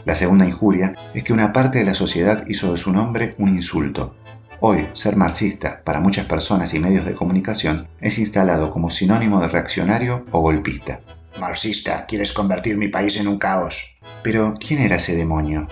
La 0.05 0.15
segunda 0.15 0.47
injuria 0.47 0.95
es 1.15 1.25
que 1.25 1.33
una 1.33 1.53
parte 1.53 1.79
de 1.79 1.85
la 1.85 1.95
sociedad 1.95 2.45
hizo 2.47 2.71
de 2.71 2.79
su 2.79 2.93
nombre 2.93 3.35
un 3.39 3.49
insulto. 3.49 4.15
Hoy, 4.61 4.87
ser 4.93 5.17
marxista, 5.17 5.83
para 5.83 6.01
muchas 6.01 6.27
personas 6.27 6.73
y 6.75 6.79
medios 6.79 7.05
de 7.05 7.15
comunicación, 7.15 7.89
es 8.01 8.19
instalado 8.19 8.71
como 8.71 8.91
sinónimo 8.91 9.41
de 9.41 9.49
reaccionario 9.49 10.25
o 10.31 10.41
golpista. 10.41 11.01
Marxista, 11.39 12.07
quieres 12.07 12.33
convertir 12.33 12.77
mi 12.77 12.89
país 12.89 13.19
en 13.19 13.29
un 13.29 13.39
caos. 13.39 13.97
Pero, 14.23 14.55
¿quién 14.59 14.81
era 14.81 14.97
ese 14.97 15.17
demonio? 15.17 15.69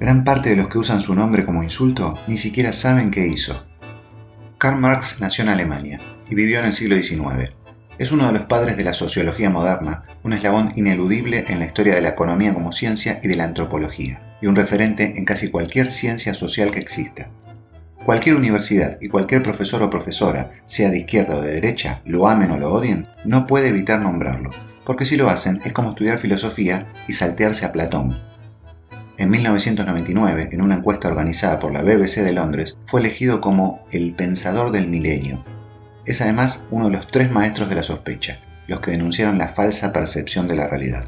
Gran 0.00 0.24
parte 0.24 0.50
de 0.50 0.56
los 0.56 0.68
que 0.68 0.78
usan 0.78 1.00
su 1.00 1.14
nombre 1.14 1.44
como 1.44 1.62
insulto 1.62 2.14
ni 2.26 2.36
siquiera 2.36 2.72
saben 2.72 3.10
qué 3.10 3.26
hizo. 3.26 3.64
Karl 4.58 4.80
Marx 4.80 5.20
nació 5.20 5.44
en 5.44 5.50
Alemania 5.50 6.00
y 6.28 6.34
vivió 6.34 6.58
en 6.58 6.66
el 6.66 6.72
siglo 6.72 6.96
XIX. 6.96 7.52
Es 7.98 8.10
uno 8.10 8.26
de 8.26 8.32
los 8.32 8.42
padres 8.42 8.76
de 8.76 8.84
la 8.84 8.94
sociología 8.94 9.50
moderna, 9.50 10.04
un 10.22 10.32
eslabón 10.32 10.72
ineludible 10.76 11.44
en 11.46 11.58
la 11.58 11.66
historia 11.66 11.94
de 11.94 12.00
la 12.00 12.10
economía 12.10 12.54
como 12.54 12.72
ciencia 12.72 13.20
y 13.22 13.28
de 13.28 13.36
la 13.36 13.44
antropología, 13.44 14.20
y 14.40 14.46
un 14.46 14.56
referente 14.56 15.18
en 15.18 15.24
casi 15.24 15.50
cualquier 15.50 15.92
ciencia 15.92 16.34
social 16.34 16.70
que 16.70 16.80
exista. 16.80 17.30
Cualquier 18.04 18.34
universidad 18.34 18.98
y 19.00 19.08
cualquier 19.08 19.42
profesor 19.44 19.82
o 19.82 19.90
profesora, 19.90 20.50
sea 20.66 20.90
de 20.90 20.98
izquierda 20.98 21.36
o 21.36 21.42
de 21.42 21.52
derecha, 21.52 22.00
lo 22.04 22.26
amen 22.26 22.50
o 22.50 22.56
lo 22.56 22.72
odien, 22.72 23.06
no 23.24 23.46
puede 23.46 23.68
evitar 23.68 24.00
nombrarlo, 24.00 24.50
porque 24.84 25.06
si 25.06 25.16
lo 25.16 25.28
hacen 25.28 25.60
es 25.64 25.72
como 25.72 25.90
estudiar 25.90 26.18
filosofía 26.18 26.86
y 27.08 27.12
saltearse 27.12 27.64
a 27.64 27.72
Platón, 27.72 28.14
en 29.22 29.30
1999, 29.30 30.48
en 30.50 30.62
una 30.62 30.74
encuesta 30.74 31.06
organizada 31.06 31.60
por 31.60 31.72
la 31.72 31.82
BBC 31.82 32.22
de 32.22 32.32
Londres, 32.32 32.76
fue 32.86 32.98
elegido 33.00 33.40
como 33.40 33.86
el 33.92 34.14
pensador 34.14 34.72
del 34.72 34.88
milenio. 34.88 35.44
Es 36.06 36.20
además 36.20 36.66
uno 36.72 36.86
de 36.86 36.96
los 36.96 37.06
tres 37.06 37.30
maestros 37.30 37.68
de 37.68 37.76
la 37.76 37.84
sospecha, 37.84 38.40
los 38.66 38.80
que 38.80 38.90
denunciaron 38.90 39.38
la 39.38 39.48
falsa 39.48 39.92
percepción 39.92 40.48
de 40.48 40.56
la 40.56 40.66
realidad. 40.66 41.04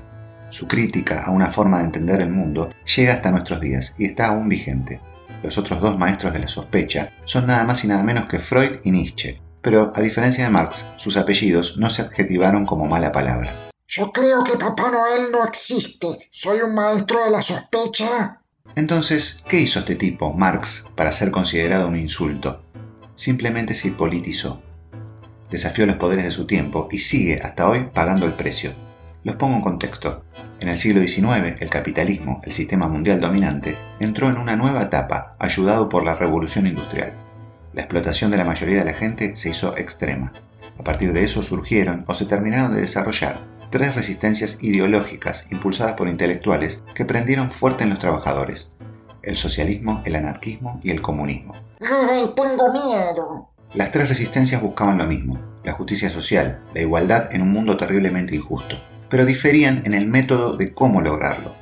Su 0.50 0.68
crítica 0.68 1.22
a 1.24 1.32
una 1.32 1.50
forma 1.50 1.78
de 1.78 1.86
entender 1.86 2.20
el 2.20 2.30
mundo 2.30 2.70
llega 2.94 3.14
hasta 3.14 3.32
nuestros 3.32 3.60
días 3.60 3.96
y 3.98 4.04
está 4.04 4.26
aún 4.28 4.48
vigente. 4.48 5.00
Los 5.42 5.58
otros 5.58 5.80
dos 5.80 5.98
maestros 5.98 6.32
de 6.32 6.38
la 6.38 6.48
sospecha 6.48 7.10
son 7.24 7.48
nada 7.48 7.64
más 7.64 7.82
y 7.82 7.88
nada 7.88 8.04
menos 8.04 8.26
que 8.26 8.38
Freud 8.38 8.78
y 8.84 8.92
Nietzsche, 8.92 9.40
pero 9.60 9.92
a 9.92 10.00
diferencia 10.00 10.44
de 10.44 10.50
Marx, 10.50 10.88
sus 10.98 11.16
apellidos 11.16 11.78
no 11.78 11.90
se 11.90 12.02
adjetivaron 12.02 12.64
como 12.64 12.86
mala 12.86 13.10
palabra. 13.10 13.50
Yo 13.96 14.10
creo 14.10 14.42
que 14.42 14.58
Papá 14.58 14.90
Noel 14.90 15.30
no 15.30 15.44
existe. 15.44 16.08
Soy 16.28 16.58
un 16.62 16.74
maestro 16.74 17.24
de 17.24 17.30
la 17.30 17.40
sospecha. 17.40 18.40
Entonces, 18.74 19.44
¿qué 19.48 19.60
hizo 19.60 19.78
este 19.78 19.94
tipo, 19.94 20.32
Marx, 20.32 20.90
para 20.96 21.12
ser 21.12 21.30
considerado 21.30 21.86
un 21.86 21.96
insulto? 21.96 22.64
Simplemente 23.14 23.72
se 23.72 23.92
politizó. 23.92 24.60
Desafió 25.48 25.86
los 25.86 25.94
poderes 25.94 26.24
de 26.24 26.32
su 26.32 26.44
tiempo 26.44 26.88
y 26.90 26.98
sigue 26.98 27.40
hasta 27.40 27.68
hoy 27.68 27.88
pagando 27.94 28.26
el 28.26 28.32
precio. 28.32 28.72
Los 29.22 29.36
pongo 29.36 29.54
en 29.58 29.62
contexto. 29.62 30.24
En 30.58 30.70
el 30.70 30.76
siglo 30.76 31.00
XIX, 31.00 31.60
el 31.60 31.70
capitalismo, 31.70 32.40
el 32.42 32.50
sistema 32.50 32.88
mundial 32.88 33.20
dominante, 33.20 33.76
entró 34.00 34.28
en 34.28 34.38
una 34.38 34.56
nueva 34.56 34.82
etapa, 34.82 35.36
ayudado 35.38 35.88
por 35.88 36.02
la 36.02 36.16
revolución 36.16 36.66
industrial. 36.66 37.12
La 37.72 37.82
explotación 37.82 38.32
de 38.32 38.38
la 38.38 38.44
mayoría 38.44 38.80
de 38.80 38.86
la 38.86 38.94
gente 38.94 39.36
se 39.36 39.50
hizo 39.50 39.76
extrema. 39.76 40.32
A 40.80 40.82
partir 40.82 41.12
de 41.12 41.22
eso 41.22 41.44
surgieron 41.44 42.04
o 42.08 42.14
se 42.14 42.24
terminaron 42.24 42.74
de 42.74 42.80
desarrollar 42.80 43.53
tres 43.70 43.94
resistencias 43.94 44.58
ideológicas 44.62 45.46
impulsadas 45.50 45.94
por 45.94 46.08
intelectuales 46.08 46.82
que 46.94 47.04
prendieron 47.04 47.50
fuerte 47.50 47.84
en 47.84 47.90
los 47.90 47.98
trabajadores. 47.98 48.70
El 49.22 49.36
socialismo, 49.36 50.02
el 50.04 50.16
anarquismo 50.16 50.80
y 50.82 50.90
el 50.90 51.00
comunismo. 51.00 51.54
¡Ay, 51.80 52.26
tengo 52.36 52.72
miedo! 52.72 53.48
Las 53.74 53.90
tres 53.90 54.08
resistencias 54.08 54.62
buscaban 54.62 54.98
lo 54.98 55.06
mismo, 55.06 55.38
la 55.64 55.72
justicia 55.72 56.08
social, 56.08 56.60
la 56.74 56.82
igualdad 56.82 57.34
en 57.34 57.42
un 57.42 57.52
mundo 57.52 57.76
terriblemente 57.76 58.36
injusto, 58.36 58.76
pero 59.08 59.26
diferían 59.26 59.82
en 59.84 59.94
el 59.94 60.06
método 60.06 60.56
de 60.56 60.72
cómo 60.72 61.00
lograrlo. 61.00 61.52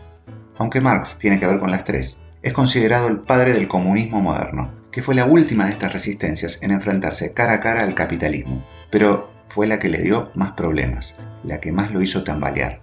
Aunque 0.58 0.80
Marx 0.80 1.18
tiene 1.18 1.40
que 1.40 1.46
ver 1.46 1.58
con 1.58 1.70
las 1.70 1.84
tres, 1.84 2.20
es 2.42 2.52
considerado 2.52 3.08
el 3.08 3.20
padre 3.20 3.54
del 3.54 3.66
comunismo 3.66 4.20
moderno, 4.20 4.70
que 4.90 5.02
fue 5.02 5.14
la 5.14 5.24
última 5.24 5.64
de 5.64 5.72
estas 5.72 5.92
resistencias 5.92 6.62
en 6.62 6.70
enfrentarse 6.70 7.32
cara 7.32 7.54
a 7.54 7.60
cara 7.60 7.82
al 7.82 7.94
capitalismo, 7.94 8.62
pero 8.90 9.31
fue 9.52 9.66
la 9.66 9.78
que 9.78 9.90
le 9.90 10.00
dio 10.00 10.30
más 10.34 10.52
problemas, 10.52 11.16
la 11.44 11.60
que 11.60 11.72
más 11.72 11.90
lo 11.90 12.00
hizo 12.00 12.24
tambalear. 12.24 12.80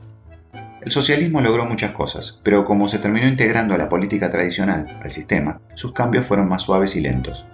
El 0.82 0.92
socialismo 0.92 1.42
logró 1.42 1.66
muchas 1.66 1.92
cosas, 1.92 2.40
pero 2.44 2.64
como 2.64 2.88
se 2.88 3.00
terminó 3.00 3.28
integrando 3.28 3.74
a 3.74 3.78
la 3.78 3.90
política 3.90 4.32
tradicional, 4.32 4.86
al 5.04 5.12
sistema, 5.12 5.60
sus 5.74 5.94
cambios 5.94 6.28
fueron 6.28 6.48
más 6.48 6.62
suaves 6.62 6.96
y 6.96 7.02
lentos. 7.02 7.46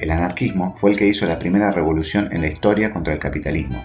El 0.00 0.10
anarquismo 0.10 0.76
fue 0.76 0.90
el 0.90 0.96
que 0.96 1.06
hizo 1.06 1.24
la 1.26 1.38
primera 1.38 1.70
revolución 1.70 2.28
en 2.32 2.40
la 2.40 2.48
historia 2.48 2.92
contra 2.92 3.14
el 3.14 3.20
capitalismo. 3.20 3.84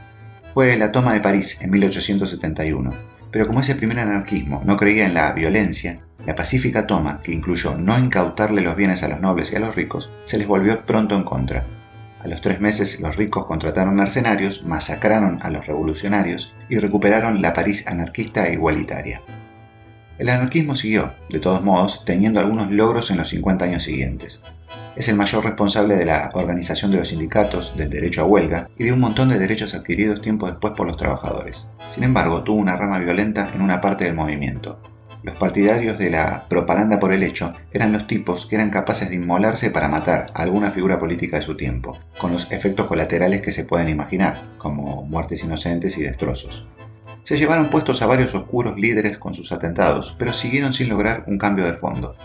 Fue 0.55 0.75
la 0.75 0.91
toma 0.91 1.13
de 1.13 1.21
París 1.21 1.59
en 1.61 1.69
1871, 1.69 2.91
Pero 3.31 3.45
como 3.45 3.59
ese 3.59 3.75
primer 3.75 3.99
anarquismo 3.99 4.63
no 4.65 4.75
creía 4.75 5.05
en 5.05 5.13
la 5.13 5.31
violencia, 5.33 5.99
la 6.25 6.33
pacífica 6.33 6.87
toma, 6.87 7.21
que 7.21 7.31
incluyó 7.31 7.77
no 7.77 7.97
incautarle 7.97 8.61
los 8.61 8.75
bienes 8.75 9.03
a 9.03 9.07
los 9.07 9.21
nobles 9.21 9.51
y 9.51 9.55
a 9.55 9.59
los 9.59 9.75
ricos, 9.75 10.09
se 10.25 10.39
les 10.39 10.47
volvió 10.47 10.83
pronto 10.83 11.15
en 11.15 11.23
contra. 11.23 11.63
A 12.21 12.27
los 12.27 12.41
tres 12.41 12.59
meses 12.59 12.99
los 12.99 13.15
ricos 13.15 13.45
contrataron 13.45 13.95
mercenarios, 13.95 14.65
masacraron 14.65 15.39
a 15.41 15.49
los 15.49 15.65
revolucionarios 15.65 16.53
y 16.67 16.77
recuperaron 16.77 17.41
la 17.41 17.53
París 17.53 17.87
anarquista 17.87 18.47
e 18.47 18.53
igualitaria. 18.53 19.21
El 20.17 20.27
anarquismo 20.27 20.75
siguió, 20.75 21.13
de 21.29 21.39
todos 21.39 21.63
modos, 21.63 22.03
teniendo 22.05 22.41
algunos 22.41 22.69
logros 22.71 23.09
en 23.09 23.15
los 23.15 23.29
50 23.29 23.63
años 23.63 23.83
siguientes. 23.83 24.41
Es 24.97 25.07
el 25.07 25.15
mayor 25.15 25.45
responsable 25.45 25.95
de 25.95 26.03
la 26.03 26.29
organización 26.33 26.91
de 26.91 26.97
los 26.97 27.07
sindicatos, 27.07 27.77
del 27.77 27.89
derecho 27.89 28.21
a 28.21 28.25
huelga 28.25 28.69
y 28.77 28.83
de 28.83 28.91
un 28.91 28.99
montón 28.99 29.29
de 29.29 29.39
derechos 29.39 29.73
adquiridos 29.73 30.21
tiempo 30.21 30.47
después 30.47 30.73
por 30.75 30.87
los 30.87 30.97
trabajadores. 30.97 31.67
Sin 31.95 32.03
embargo, 32.03 32.43
tuvo 32.43 32.59
una 32.59 32.75
rama 32.75 32.99
violenta 32.99 33.49
en 33.55 33.61
una 33.61 33.79
parte 33.79 34.03
del 34.03 34.13
movimiento. 34.13 34.81
Los 35.21 35.37
partidarios 35.37 35.97
de 35.97 36.09
la 36.09 36.45
propaganda 36.47 36.99
por 36.99 37.11
el 37.11 37.23
hecho 37.23 37.53
eran 37.73 37.91
los 37.91 38.07
tipos 38.07 38.45
que 38.45 38.55
eran 38.55 38.69
capaces 38.69 39.09
de 39.09 39.15
inmolarse 39.15 39.69
para 39.69 39.89
matar 39.89 40.27
a 40.33 40.43
alguna 40.43 40.71
figura 40.71 40.97
política 40.97 41.37
de 41.37 41.45
su 41.45 41.57
tiempo, 41.57 41.99
con 42.17 42.31
los 42.31 42.49
efectos 42.51 42.87
colaterales 42.87 43.41
que 43.41 43.51
se 43.51 43.65
pueden 43.65 43.89
imaginar, 43.89 44.37
como 44.57 45.03
muertes 45.03 45.43
inocentes 45.43 45.97
y 45.97 46.03
destrozos. 46.03 46.65
Se 47.23 47.37
llevaron 47.37 47.69
puestos 47.69 48.01
a 48.01 48.07
varios 48.07 48.33
oscuros 48.33 48.79
líderes 48.79 49.17
con 49.17 49.33
sus 49.33 49.51
atentados, 49.51 50.15
pero 50.17 50.31
siguieron 50.31 50.71
sin 50.71 50.87
lograr 50.87 51.25
un 51.27 51.37
cambio 51.37 51.65
de 51.65 51.73
fondo. 51.73 52.15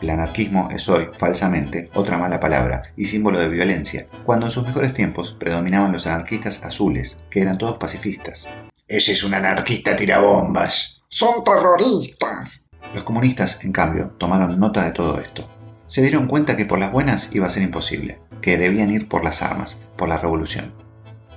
El 0.00 0.10
anarquismo 0.10 0.68
es 0.70 0.88
hoy, 0.88 1.08
falsamente, 1.18 1.90
otra 1.94 2.16
mala 2.16 2.38
palabra 2.38 2.82
y 2.96 3.06
símbolo 3.06 3.40
de 3.40 3.48
violencia, 3.48 4.06
cuando 4.24 4.46
en 4.46 4.50
sus 4.52 4.66
mejores 4.66 4.94
tiempos 4.94 5.36
predominaban 5.38 5.90
los 5.90 6.06
anarquistas 6.06 6.62
azules, 6.62 7.18
que 7.28 7.40
eran 7.40 7.58
todos 7.58 7.78
pacifistas. 7.78 8.46
Ese 8.86 9.12
es 9.12 9.24
un 9.24 9.34
anarquista 9.34 9.96
tirabombas. 9.96 10.95
Son 11.08 11.44
terroristas. 11.44 12.66
Los 12.92 13.04
comunistas, 13.04 13.60
en 13.62 13.70
cambio, 13.70 14.10
tomaron 14.18 14.58
nota 14.58 14.84
de 14.84 14.90
todo 14.90 15.20
esto. 15.20 15.48
Se 15.86 16.02
dieron 16.02 16.26
cuenta 16.26 16.56
que 16.56 16.66
por 16.66 16.80
las 16.80 16.90
buenas 16.90 17.30
iba 17.32 17.46
a 17.46 17.50
ser 17.50 17.62
imposible, 17.62 18.18
que 18.40 18.58
debían 18.58 18.90
ir 18.90 19.08
por 19.08 19.22
las 19.22 19.40
armas, 19.40 19.80
por 19.96 20.08
la 20.08 20.18
revolución. 20.18 20.74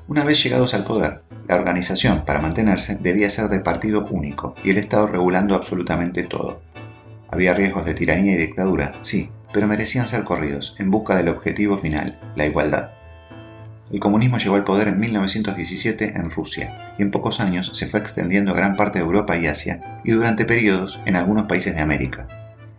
Una 0.08 0.24
vez 0.24 0.42
llegados 0.44 0.74
al 0.74 0.86
poder, 0.86 1.22
la 1.48 1.56
organización, 1.56 2.26
para 2.26 2.42
mantenerse, 2.42 2.96
debía 2.96 3.30
ser 3.30 3.48
de 3.50 3.60
partido 3.60 4.08
único 4.10 4.56
y 4.64 4.72
el 4.72 4.80
Estado 4.80 5.06
regulando 5.06 5.54
absolutamente 5.54 6.24
todo. 6.24 6.62
Había 7.30 7.54
riesgos 7.54 7.86
de 7.86 7.94
tiranía 7.94 8.34
y 8.34 8.38
dictadura, 8.38 8.94
sí, 9.04 9.30
pero 9.54 9.68
merecían 9.68 10.08
ser 10.08 10.24
corridos 10.24 10.76
en 10.80 10.90
busca 10.90 11.16
del 11.16 11.30
objetivo 11.30 11.78
final, 11.78 12.20
la 12.36 12.48
igualdad. 12.48 12.94
El 13.92 14.00
comunismo 14.00 14.38
llegó 14.38 14.56
al 14.56 14.64
poder 14.64 14.88
en 14.88 15.00
1917 15.00 16.14
en 16.16 16.30
Rusia 16.30 16.78
y 17.00 17.02
en 17.02 17.10
pocos 17.10 17.40
años 17.40 17.72
se 17.74 17.88
fue 17.88 18.00
extendiendo 18.00 18.52
a 18.52 18.56
gran 18.56 18.76
parte 18.76 19.00
de 19.00 19.06
Europa 19.06 19.36
y 19.38 19.48
Asia 19.48 20.02
y 20.04 20.12
durante 20.12 20.46
periodos 20.46 21.00
en 21.06 21.16
algunos 21.16 21.48
países 21.48 21.74
de 21.74 21.82
América. 21.82 22.28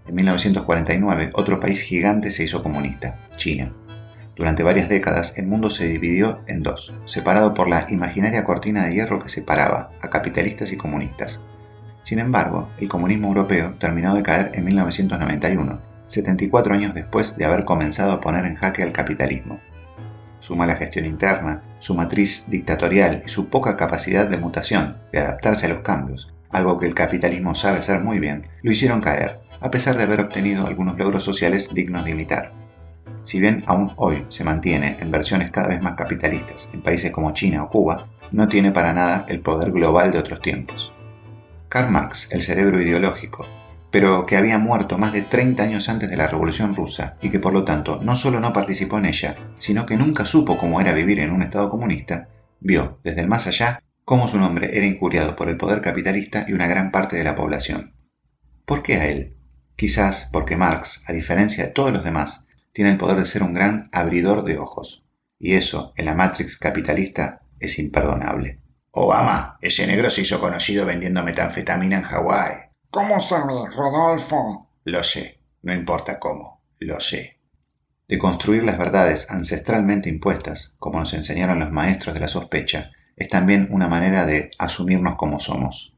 En 0.07 0.15
1949 0.15 1.31
otro 1.35 1.59
país 1.59 1.81
gigante 1.83 2.31
se 2.31 2.45
hizo 2.45 2.63
comunista, 2.63 3.19
China. 3.37 3.73
Durante 4.37 4.63
varias 4.63 4.89
décadas 4.89 5.37
el 5.37 5.49
mundo 5.49 5.69
se 5.69 5.87
dividió 5.87 6.41
en 6.47 6.63
dos, 6.63 6.95
separado 7.07 7.55
por 7.55 7.69
la 7.69 7.87
imaginaria 7.91 8.45
cortina 8.45 8.87
de 8.87 8.95
hierro 8.95 9.19
que 9.19 9.29
separaba 9.29 9.91
a 10.01 10.11
capitalistas 10.11 10.73
y 10.73 10.77
comunistas. 10.77 11.41
Sin 12.03 12.21
embargo, 12.21 12.69
el 12.81 12.89
comunismo 12.89 13.29
europeo 13.29 13.75
terminó 13.79 14.15
de 14.15 14.23
caer 14.23 14.53
en 14.55 14.65
1991, 14.65 15.81
74 16.07 16.73
años 16.73 16.95
después 16.95 17.37
de 17.37 17.45
haber 17.45 17.65
comenzado 17.65 18.13
a 18.13 18.21
poner 18.21 18.47
en 18.47 18.55
jaque 18.55 18.83
al 18.83 18.93
capitalismo. 18.93 19.61
Su 20.41 20.57
mala 20.57 20.77
gestión 20.77 21.07
interna, 21.07 21.63
su 21.79 21.95
matriz 21.95 22.51
dictatorial 22.51 23.23
y 23.25 23.29
su 23.29 23.49
poca 23.49 23.77
capacidad 23.77 24.27
de 24.27 24.39
mutación, 24.39 24.97
de 25.13 25.21
adaptarse 25.21 25.67
a 25.67 25.69
los 25.69 25.81
cambios, 25.81 26.33
algo 26.51 26.79
que 26.79 26.87
el 26.87 26.95
capitalismo 26.95 27.55
sabe 27.55 27.79
hacer 27.79 28.01
muy 28.01 28.19
bien, 28.19 28.49
lo 28.63 28.73
hicieron 28.73 29.01
caer, 29.01 29.41
a 29.61 29.71
pesar 29.71 29.97
de 29.97 30.03
haber 30.03 30.21
obtenido 30.21 30.67
algunos 30.67 30.99
logros 30.99 31.23
sociales 31.23 31.73
dignos 31.73 32.05
de 32.05 32.11
imitar. 32.11 32.53
Si 33.23 33.39
bien 33.39 33.63
aún 33.67 33.93
hoy 33.97 34.25
se 34.29 34.45
mantiene 34.45 34.97
en 34.99 35.11
versiones 35.11 35.51
cada 35.51 35.69
vez 35.69 35.83
más 35.83 35.95
capitalistas 35.95 36.69
en 36.73 36.81
países 36.81 37.11
como 37.11 37.33
China 37.33 37.65
o 37.65 37.69
Cuba, 37.69 38.07
no 38.33 38.49
tiene 38.49 38.73
para 38.73 38.95
nada 38.95 39.27
el 39.29 39.41
poder 39.41 39.73
global 39.73 40.11
de 40.11 40.19
otros 40.19 40.41
tiempos. 40.41 40.91
Karl 41.69 41.91
Marx, 41.91 42.33
el 42.33 42.43
cerebro 42.43 42.81
ideológico, 42.81 43.47
pero 43.91 44.27
que 44.27 44.37
había 44.37 44.59
muerto 44.59 44.99
más 44.99 45.13
de 45.13 45.23
30 45.23 45.63
años 45.63 45.89
antes 45.89 46.11
de 46.11 46.17
la 46.17 46.29
Revolución 46.29 46.75
rusa 46.75 47.17
y 47.21 47.31
que 47.31 47.41
por 47.41 47.53
lo 47.53 47.65
tanto 47.65 48.01
no 48.03 48.17
solo 48.17 48.41
no 48.41 48.53
participó 48.53 48.99
en 48.99 49.07
ella, 49.07 49.35
sino 49.59 49.87
que 49.87 49.97
nunca 49.97 50.25
supo 50.25 50.57
cómo 50.57 50.81
era 50.81 50.93
vivir 50.93 51.21
en 51.21 51.33
un 51.33 51.43
Estado 51.43 51.71
comunista, 51.71 52.29
vio 52.61 53.01
desde 53.03 53.23
el 53.23 53.29
más 53.29 53.47
allá 53.47 53.83
cómo 54.05 54.29
su 54.29 54.39
nombre 54.39 54.77
era 54.77 54.87
injuriado 54.87 55.37
por 55.37 55.49
el 55.49 55.57
poder 55.57 55.81
capitalista 55.81 56.45
y 56.49 56.53
una 56.53 56.67
gran 56.67 56.91
parte 56.91 57.17
de 57.17 57.25
la 57.25 57.37
población. 57.37 57.95
¿Por 58.65 58.83
qué 58.83 58.97
a 58.97 59.07
él? 59.07 59.37
Quizás 59.77 60.29
porque 60.33 60.57
Marx, 60.57 61.05
a 61.07 61.13
diferencia 61.13 61.65
de 61.65 61.71
todos 61.71 61.93
los 61.93 62.05
demás, 62.05 62.47
tiene 62.73 62.91
el 62.91 62.99
poder 62.99 63.19
de 63.19 63.27
ser 63.27 63.43
un 63.43 63.55
gran 63.55 63.89
abridor 63.93 64.45
de 64.45 64.59
ojos. 64.59 65.05
Y 65.39 65.55
eso, 65.55 65.93
en 65.97 66.05
la 66.07 66.15
Matrix 66.15 66.57
capitalista, 66.57 67.43
es 67.59 67.79
imperdonable. 67.79 68.61
Obama, 68.91 69.59
ese 69.61 69.87
negro 69.87 70.11
se 70.11 70.23
hizo 70.23 70.41
conocido 70.41 70.85
vendiendo 70.87 71.23
metanfetamina 71.23 71.99
en 71.99 72.03
Hawái. 72.03 72.70
¿Cómo 72.91 73.21
sabes, 73.21 73.75
Rodolfo? 73.77 74.69
Lo 74.85 75.05
sé, 75.05 75.39
no 75.63 75.73
importa 75.73 76.19
cómo, 76.19 76.61
lo 76.81 76.99
sé. 76.99 77.39
De 78.09 78.19
construir 78.19 78.65
las 78.65 78.79
verdades 78.79 79.31
ancestralmente 79.31 80.09
impuestas, 80.09 80.75
como 80.81 80.99
nos 80.99 81.15
enseñaron 81.15 81.61
los 81.61 81.71
maestros 81.71 82.15
de 82.15 82.21
la 82.21 82.27
sospecha, 82.27 82.91
es 83.15 83.29
también 83.29 83.69
una 83.71 83.87
manera 83.87 84.27
de 84.27 84.51
asumirnos 84.59 85.15
como 85.15 85.39
somos. 85.39 85.95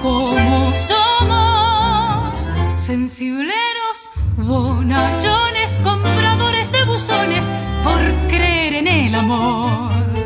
Como 0.00 0.72
somos, 0.72 2.48
sensibles 2.76 3.58
bonachones, 4.36 5.80
compradores 5.82 6.70
de 6.70 6.84
buzones, 6.84 7.52
por 7.82 7.98
creer 8.28 8.74
en 8.74 8.86
el 8.86 9.14
amor. 9.16 10.17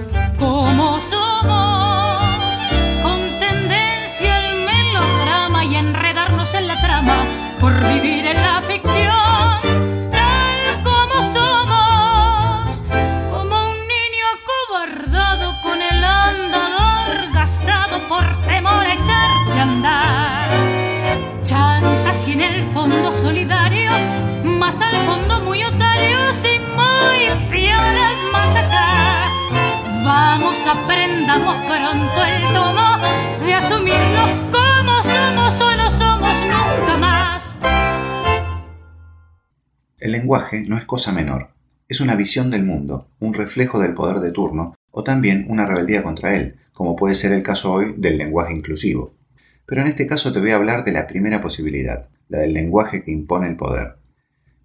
Por 7.63 7.73
vivir 7.93 8.27
en 8.27 8.43
la 8.43 8.61
ficción. 8.61 9.61
Tal 10.11 10.83
como 10.83 11.17
somos, 11.37 12.83
como 13.31 13.71
un 13.71 13.79
niño 13.95 14.27
acobardado 14.37 15.55
con 15.63 15.81
el 15.81 16.03
andador 16.03 17.33
gastado 17.33 18.01
por 18.09 18.25
temor 18.49 18.85
a 18.85 18.95
echarse 18.95 19.59
a 19.61 19.63
andar. 19.63 20.49
Chantas 21.45 22.27
y 22.27 22.33
en 22.33 22.41
el 22.41 22.63
fondo 22.75 23.13
solidarios 23.13 24.01
más 24.43 24.81
al 24.81 24.97
fondo 25.07 25.41
muy 25.43 25.63
otarios 25.63 26.37
y 26.45 26.59
muy 26.81 27.49
piolas 27.49 28.19
más 28.33 28.57
acá. 28.57 28.89
Vamos, 30.05 30.57
aprendamos 30.67 31.55
pronto 31.71 32.25
el 32.25 32.43
tomo 32.53 32.99
de 33.45 33.55
asumirnos 33.55 34.33
como 34.51 35.01
somos 35.01 35.61
o 35.61 35.77
no 35.77 35.91
somos 35.91 36.37
nunca 36.51 36.97
más. 36.97 37.42
El 40.03 40.11
lenguaje 40.11 40.65
no 40.67 40.77
es 40.77 40.85
cosa 40.85 41.13
menor. 41.13 41.51
Es 41.89 42.01
una 42.01 42.17
visión 42.17 42.51
del 42.51 42.65
mundo, 42.65 43.07
un 43.21 43.35
reflejo 43.35 43.79
del 43.79 43.95
poder 43.95 44.19
de 44.19 44.33
turno 44.33 44.75
o 44.91 45.05
también 45.05 45.47
una 45.49 45.65
rebeldía 45.65 46.03
contra 46.03 46.35
él, 46.35 46.57
como 46.73 46.97
puede 46.97 47.15
ser 47.15 47.33
el 47.33 47.45
caso 47.45 47.73
hoy 47.73 47.95
del 47.97 48.19
lenguaje 48.19 48.53
inclusivo. 48.53 49.15
Pero 49.65 49.81
en 49.81 49.87
este 49.87 50.09
caso 50.09 50.33
te 50.33 50.41
voy 50.41 50.51
a 50.51 50.57
hablar 50.57 50.85
de 50.85 50.91
la 50.91 51.07
primera 51.07 51.41
posibilidad, 51.41 52.09
la 52.29 52.41
del 52.41 52.53
lenguaje 52.53 53.05
que 53.05 53.13
impone 53.13 53.47
el 53.47 53.57
poder. 53.57 53.97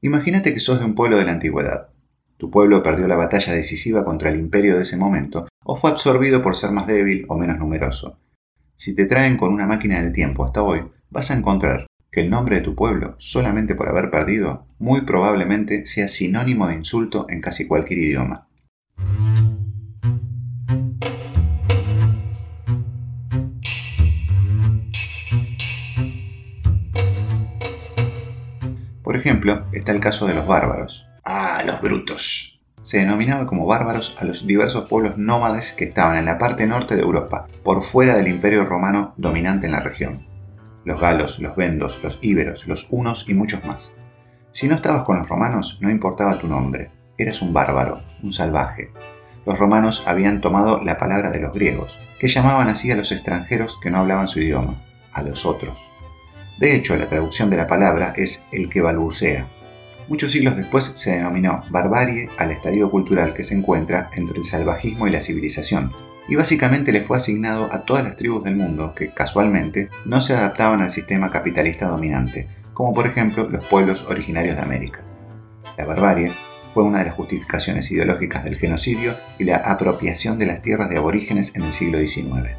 Imagínate 0.02 0.56
que 0.56 0.60
sos 0.60 0.80
de 0.80 0.86
un 0.86 0.96
pueblo 0.96 1.18
de 1.18 1.26
la 1.26 1.34
antigüedad. 1.34 1.90
Tu 2.38 2.50
pueblo 2.50 2.82
perdió 2.82 3.08
la 3.08 3.16
batalla 3.16 3.54
decisiva 3.54 4.06
contra 4.06 4.32
el 4.32 4.40
imperio 4.40 4.76
de 4.76 4.84
ese 4.84 4.98
momento 4.98 5.48
o 5.64 5.76
fue 5.76 5.92
absorbido 5.92 6.42
por 6.42 6.56
ser 6.56 6.72
más 6.72 6.88
débil 6.88 7.26
o 7.30 7.38
menos 7.38 7.60
numeroso. 7.60 8.20
Si 8.76 8.96
te 8.96 9.06
traen 9.06 9.38
con 9.38 9.54
una 9.54 9.68
máquina 9.68 10.02
del 10.02 10.14
tiempo 10.14 10.46
hasta 10.46 10.64
hoy, 10.64 10.84
vas 11.10 11.30
a 11.30 11.36
encontrar 11.36 11.87
que 12.12 12.22
el 12.22 12.30
nombre 12.30 12.58
de 12.58 12.62
tu 12.62 12.76
pueblo, 12.76 13.16
solamente 13.18 13.76
por 13.76 13.90
haber 13.90 14.10
perdido, 14.10 14.66
muy 14.80 15.02
probablemente 15.02 15.86
sea 15.86 16.08
sinónimo 16.08 16.68
de 16.68 16.76
insulto 16.76 17.26
en 17.30 17.42
casi 17.42 17.68
cualquier 17.68 18.00
idioma. 18.00 18.48
Por 29.04 29.16
ejemplo, 29.16 29.66
está 29.72 29.94
el 29.94 30.02
caso 30.02 30.28
de 30.28 30.34
los 30.34 30.46
bárbaros. 30.46 31.08
Ah, 31.24 31.64
los 31.66 31.80
brutos. 31.82 32.60
Se 32.82 33.00
denominaba 33.00 33.46
como 33.46 33.66
bárbaros 33.66 34.16
a 34.20 34.26
los 34.26 34.46
diversos 34.46 34.88
pueblos 34.90 35.18
nómades 35.18 35.72
que 35.72 35.86
estaban 35.86 36.18
en 36.18 36.26
la 36.26 36.38
parte 36.38 36.68
norte 36.68 36.96
de 36.96 37.04
Europa, 37.04 37.48
por 37.64 37.84
fuera 37.84 38.16
del 38.18 38.28
imperio 38.28 38.66
romano 38.66 39.14
dominante 39.18 39.66
en 39.66 39.72
la 39.72 39.80
región. 39.80 40.28
Los 40.88 41.02
galos, 41.02 41.40
los 41.40 41.54
vendos, 41.58 42.00
los 42.02 42.18
íberos, 42.22 42.66
los 42.66 42.88
hunos 42.90 43.26
y 43.28 43.34
muchos 43.34 43.66
más. 43.66 43.94
Si 44.52 44.70
no 44.70 44.76
estabas 44.76 45.04
con 45.04 45.18
los 45.18 45.28
romanos, 45.28 45.80
no 45.82 45.90
importaba 45.90 46.40
tu 46.40 46.48
nombre, 46.48 46.92
eras 47.18 47.42
un 47.42 47.52
bárbaro, 47.52 48.02
un 48.24 48.32
salvaje. 48.32 48.92
Los 49.46 49.60
romanos 49.60 50.04
habían 50.06 50.40
tomado 50.40 50.82
la 50.82 50.98
palabra 50.98 51.30
de 51.30 51.42
los 51.42 51.52
griegos, 51.52 52.00
que 52.20 52.30
llamaban 52.30 52.70
así 52.70 52.90
a 52.90 52.96
los 52.96 53.12
extranjeros 53.12 53.78
que 53.82 53.92
no 53.92 53.98
hablaban 53.98 54.30
su 54.30 54.40
idioma, 54.40 54.82
a 55.12 55.24
los 55.24 55.46
otros. 55.46 55.78
De 56.58 56.74
hecho, 56.74 56.96
la 56.96 57.08
traducción 57.08 57.50
de 57.50 57.58
la 57.58 57.68
palabra 57.68 58.14
es 58.16 58.46
el 58.54 58.70
que 58.70 58.80
balbucea. 58.80 59.46
Muchos 60.08 60.32
siglos 60.32 60.56
después 60.56 60.94
se 60.96 61.18
denominó 61.18 61.66
barbarie 61.70 62.30
al 62.38 62.52
estadio 62.52 62.90
cultural 62.90 63.34
que 63.34 63.44
se 63.44 63.56
encuentra 63.56 64.10
entre 64.16 64.38
el 64.38 64.46
salvajismo 64.46 65.06
y 65.06 65.12
la 65.12 65.20
civilización, 65.20 65.92
y 66.28 66.36
básicamente 66.36 66.92
le 66.92 67.02
fue 67.02 67.18
asignado 67.18 67.70
a 67.72 67.84
todas 67.84 68.04
las 68.04 68.16
tribus 68.16 68.44
del 68.44 68.56
mundo 68.56 68.94
que, 68.94 69.14
casualmente, 69.14 69.90
no 70.06 70.22
se 70.22 70.34
adaptaban 70.34 70.82
al 70.82 70.92
sistema 70.92 71.30
capitalista 71.30 71.88
dominante, 71.88 72.48
como 72.74 72.94
por 72.94 73.08
ejemplo 73.08 73.50
los 73.50 73.66
pueblos 73.66 74.06
originarios 74.10 74.56
de 74.56 74.62
América. 74.62 75.04
La 75.78 75.86
barbarie 75.86 76.32
fue 76.74 76.84
una 76.84 77.00
de 77.00 77.06
las 77.06 77.16
justificaciones 77.16 77.90
ideológicas 77.92 78.44
del 78.44 78.58
genocidio 78.58 79.16
y 79.40 79.46
la 79.46 79.58
apropiación 79.58 80.38
de 80.38 80.46
las 80.46 80.62
tierras 80.62 80.90
de 80.90 80.98
aborígenes 80.98 81.56
en 81.56 81.64
el 81.64 81.74
siglo 81.74 82.00
XIX. 82.00 82.56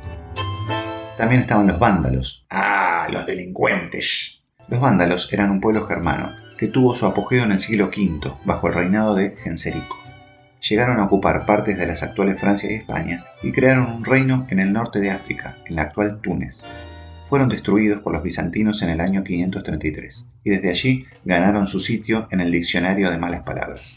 También 1.16 1.42
estaban 1.42 1.66
los 1.66 1.78
vándalos. 1.78 2.46
Ah, 2.50 3.06
los 3.10 3.26
delincuentes. 3.26 4.40
Los 4.68 4.80
vándalos 4.80 5.32
eran 5.32 5.50
un 5.50 5.60
pueblo 5.60 5.84
germano 5.86 6.32
que 6.58 6.68
tuvo 6.68 6.94
su 6.94 7.06
apogeo 7.06 7.44
en 7.44 7.52
el 7.52 7.58
siglo 7.58 7.86
V 7.86 8.32
bajo 8.44 8.68
el 8.68 8.74
reinado 8.74 9.14
de 9.14 9.36
Genserico. 9.36 9.96
Llegaron 10.60 10.98
a 10.98 11.04
ocupar 11.04 11.46
partes 11.46 11.78
de 11.78 11.86
las 11.86 12.02
actuales 12.02 12.40
Francia 12.40 12.70
y 12.70 12.74
España 12.74 13.24
y 13.42 13.52
crearon 13.52 13.92
un 13.92 14.04
reino 14.04 14.46
en 14.50 14.58
el 14.58 14.72
norte 14.72 15.00
de 15.00 15.10
África, 15.10 15.58
en 15.66 15.76
la 15.76 15.82
actual 15.82 16.20
Túnez. 16.20 16.64
Fueron 17.26 17.48
destruidos 17.48 18.00
por 18.00 18.12
los 18.12 18.22
bizantinos 18.22 18.82
en 18.82 18.90
el 18.90 19.00
año 19.00 19.22
533 19.22 20.26
y 20.44 20.50
desde 20.50 20.70
allí 20.70 21.06
ganaron 21.24 21.66
su 21.66 21.80
sitio 21.80 22.26
en 22.30 22.40
el 22.40 22.50
diccionario 22.50 23.10
de 23.10 23.18
malas 23.18 23.42
palabras. 23.42 23.96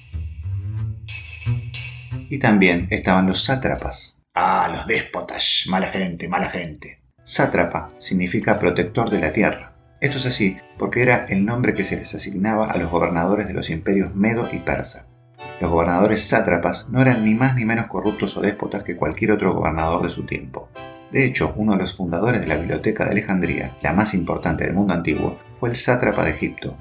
Y 2.29 2.37
también 2.39 2.87
estaban 2.91 3.27
los 3.27 3.43
sátrapas. 3.43 4.21
Ah, 4.33 4.69
los 4.71 4.87
déspotas. 4.87 5.65
Mala 5.67 5.87
gente, 5.87 6.27
mala 6.27 6.49
gente. 6.49 7.01
Sátrapa 7.23 7.91
significa 7.97 8.59
protector 8.59 9.09
de 9.09 9.19
la 9.19 9.33
tierra. 9.33 9.73
Esto 9.99 10.17
es 10.17 10.25
así 10.25 10.57
porque 10.77 11.01
era 11.01 11.25
el 11.29 11.45
nombre 11.45 11.73
que 11.73 11.85
se 11.85 11.95
les 11.95 12.15
asignaba 12.15 12.65
a 12.65 12.77
los 12.77 12.89
gobernadores 12.89 13.47
de 13.47 13.53
los 13.53 13.69
imperios 13.69 14.15
Medo 14.15 14.49
y 14.51 14.57
Persa. 14.57 15.07
Los 15.59 15.69
gobernadores 15.69 16.27
sátrapas 16.27 16.89
no 16.89 17.01
eran 17.01 17.23
ni 17.23 17.35
más 17.35 17.55
ni 17.55 17.65
menos 17.65 17.85
corruptos 17.87 18.35
o 18.35 18.41
déspotas 18.41 18.83
que 18.83 18.95
cualquier 18.95 19.31
otro 19.31 19.53
gobernador 19.53 20.01
de 20.01 20.09
su 20.09 20.25
tiempo. 20.25 20.69
De 21.11 21.25
hecho, 21.25 21.53
uno 21.55 21.73
de 21.73 21.79
los 21.79 21.95
fundadores 21.95 22.41
de 22.41 22.47
la 22.47 22.55
Biblioteca 22.55 23.05
de 23.05 23.11
Alejandría, 23.11 23.71
la 23.81 23.93
más 23.93 24.13
importante 24.13 24.63
del 24.63 24.73
mundo 24.73 24.93
antiguo, 24.93 25.37
fue 25.59 25.69
el 25.69 25.75
sátrapa 25.75 26.23
de 26.23 26.31
Egipto. 26.31 26.75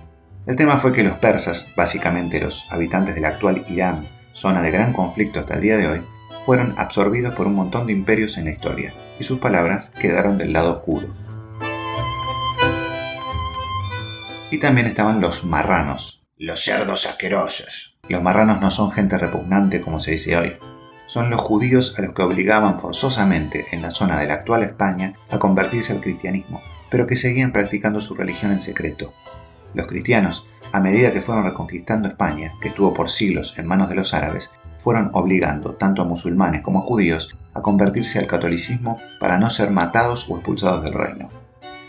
El 0.47 0.57
tema 0.57 0.79
fue 0.79 0.93
que 0.93 1.03
los 1.03 1.19
persas, 1.19 1.71
básicamente 1.77 2.41
los 2.41 2.67
habitantes 2.73 3.15
del 3.15 3.27
actual 3.27 3.65
Irán, 3.69 4.09
zona 4.33 4.63
de 4.63 4.71
gran 4.71 4.93
conflicto 4.93 5.41
hasta 5.41 5.55
el 5.55 5.61
día 5.61 5.77
de 5.77 5.89
hoy, 5.89 6.03
fueron 6.47 6.75
absorbidos 6.79 7.35
por 7.35 7.47
un 7.47 7.55
montón 7.55 7.87
de 7.87 7.93
imperios 7.93 8.39
en 8.39 8.47
la 8.47 8.53
historia, 8.53 8.95
y 9.19 9.25
sus 9.25 9.39
palabras 9.39 9.93
quedaron 10.01 10.39
del 10.39 10.53
lado 10.53 10.73
oscuro. 10.73 11.09
Y 14.51 14.59
también 14.59 14.87
estaban 14.87 15.21
los 15.21 15.45
marranos. 15.45 16.25
Los 16.37 16.65
cerdos 16.65 17.07
asquerosos. 17.07 17.90
Los 18.11 18.25
marranos 18.25 18.61
no 18.61 18.73
son 18.73 18.91
gente 18.91 19.17
repugnante 19.19 19.81
como 19.81 20.01
se 20.01 20.11
dice 20.11 20.37
hoy. 20.37 20.57
Son 21.07 21.31
los 21.31 21.41
judíos 21.41 21.95
a 21.97 22.03
los 22.03 22.13
que 22.13 22.23
obligaban 22.23 22.81
forzosamente 22.81 23.67
en 23.71 23.83
la 23.83 23.93
zona 23.93 24.19
de 24.19 24.27
la 24.27 24.35
actual 24.35 24.65
España 24.65 25.15
a 25.31 25.39
convertirse 25.39 25.93
al 25.93 26.01
cristianismo, 26.01 26.61
pero 26.91 27.07
que 27.07 27.15
seguían 27.15 27.53
practicando 27.53 28.01
su 28.01 28.17
religión 28.17 28.51
en 28.51 28.61
secreto. 28.61 29.13
Los 29.75 29.87
cristianos, 29.87 30.45
a 30.73 30.81
medida 30.81 31.13
que 31.13 31.21
fueron 31.21 31.45
reconquistando 31.45 32.09
España, 32.09 32.51
que 32.61 32.71
estuvo 32.71 32.93
por 32.93 33.11
siglos 33.11 33.55
en 33.59 33.69
manos 33.69 33.89
de 33.89 33.95
los 33.95 34.13
árabes, 34.13 34.51
fueron 34.77 35.11
obligando 35.13 35.75
tanto 35.75 36.03
a 36.03 36.05
musulmanes 36.05 36.63
como 36.63 36.81
a 36.81 36.83
judíos 36.83 37.37
a 37.55 37.63
convertirse 37.63 38.19
al 38.19 38.27
catolicismo 38.27 38.99
para 39.21 39.39
no 39.39 39.51
ser 39.51 39.71
matados 39.71 40.29
o 40.29 40.35
expulsados 40.35 40.83
del 40.83 40.95
reino. 40.95 41.31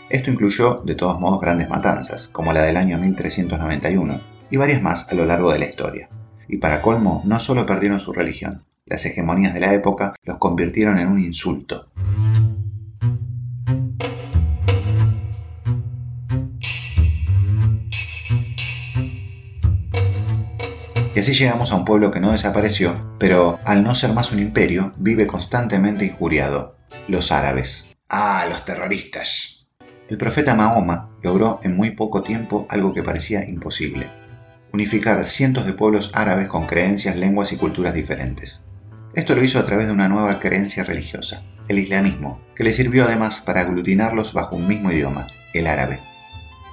Esto 0.08 0.30
incluyó, 0.30 0.76
de 0.84 0.94
todos 0.94 1.18
modos, 1.18 1.40
grandes 1.40 1.68
matanzas, 1.68 2.28
como 2.28 2.52
la 2.52 2.62
del 2.62 2.76
año 2.76 2.96
1391, 2.96 4.20
y 4.52 4.58
varias 4.58 4.82
más 4.82 5.10
a 5.10 5.14
lo 5.14 5.24
largo 5.24 5.50
de 5.50 5.58
la 5.58 5.66
historia. 5.66 6.08
Y 6.48 6.58
para 6.58 6.82
colmo, 6.82 7.22
no 7.24 7.40
solo 7.40 7.66
perdieron 7.66 8.00
su 8.00 8.12
religión, 8.12 8.64
las 8.86 9.04
hegemonías 9.06 9.54
de 9.54 9.60
la 9.60 9.74
época 9.74 10.14
los 10.22 10.38
convirtieron 10.38 10.98
en 10.98 11.08
un 11.08 11.18
insulto. 11.20 11.88
Y 21.14 21.20
así 21.20 21.34
llegamos 21.34 21.72
a 21.72 21.76
un 21.76 21.84
pueblo 21.84 22.10
que 22.10 22.20
no 22.20 22.32
desapareció, 22.32 23.16
pero 23.18 23.58
al 23.66 23.84
no 23.84 23.94
ser 23.94 24.14
más 24.14 24.32
un 24.32 24.38
imperio, 24.38 24.92
vive 24.98 25.26
constantemente 25.26 26.06
injuriado, 26.06 26.76
los 27.06 27.30
árabes. 27.30 27.90
Ah, 28.08 28.46
los 28.48 28.64
terroristas. 28.64 29.66
El 30.08 30.16
profeta 30.16 30.54
Mahoma 30.54 31.10
logró 31.22 31.60
en 31.62 31.76
muy 31.76 31.92
poco 31.92 32.22
tiempo 32.22 32.66
algo 32.68 32.92
que 32.92 33.02
parecía 33.02 33.46
imposible, 33.46 34.06
unificar 34.72 35.24
cientos 35.24 35.66
de 35.66 35.72
pueblos 35.72 36.10
árabes 36.14 36.48
con 36.48 36.66
creencias, 36.66 37.16
lenguas 37.16 37.52
y 37.52 37.56
culturas 37.56 37.94
diferentes. 37.94 38.62
Esto 39.14 39.34
lo 39.34 39.44
hizo 39.44 39.58
a 39.58 39.64
través 39.64 39.86
de 39.86 39.92
una 39.92 40.08
nueva 40.08 40.38
creencia 40.38 40.84
religiosa, 40.84 41.42
el 41.68 41.78
islamismo, 41.78 42.40
que 42.56 42.64
le 42.64 42.72
sirvió 42.72 43.04
además 43.04 43.40
para 43.40 43.60
aglutinarlos 43.60 44.32
bajo 44.32 44.56
un 44.56 44.66
mismo 44.66 44.90
idioma, 44.90 45.26
el 45.52 45.66
árabe. 45.66 46.00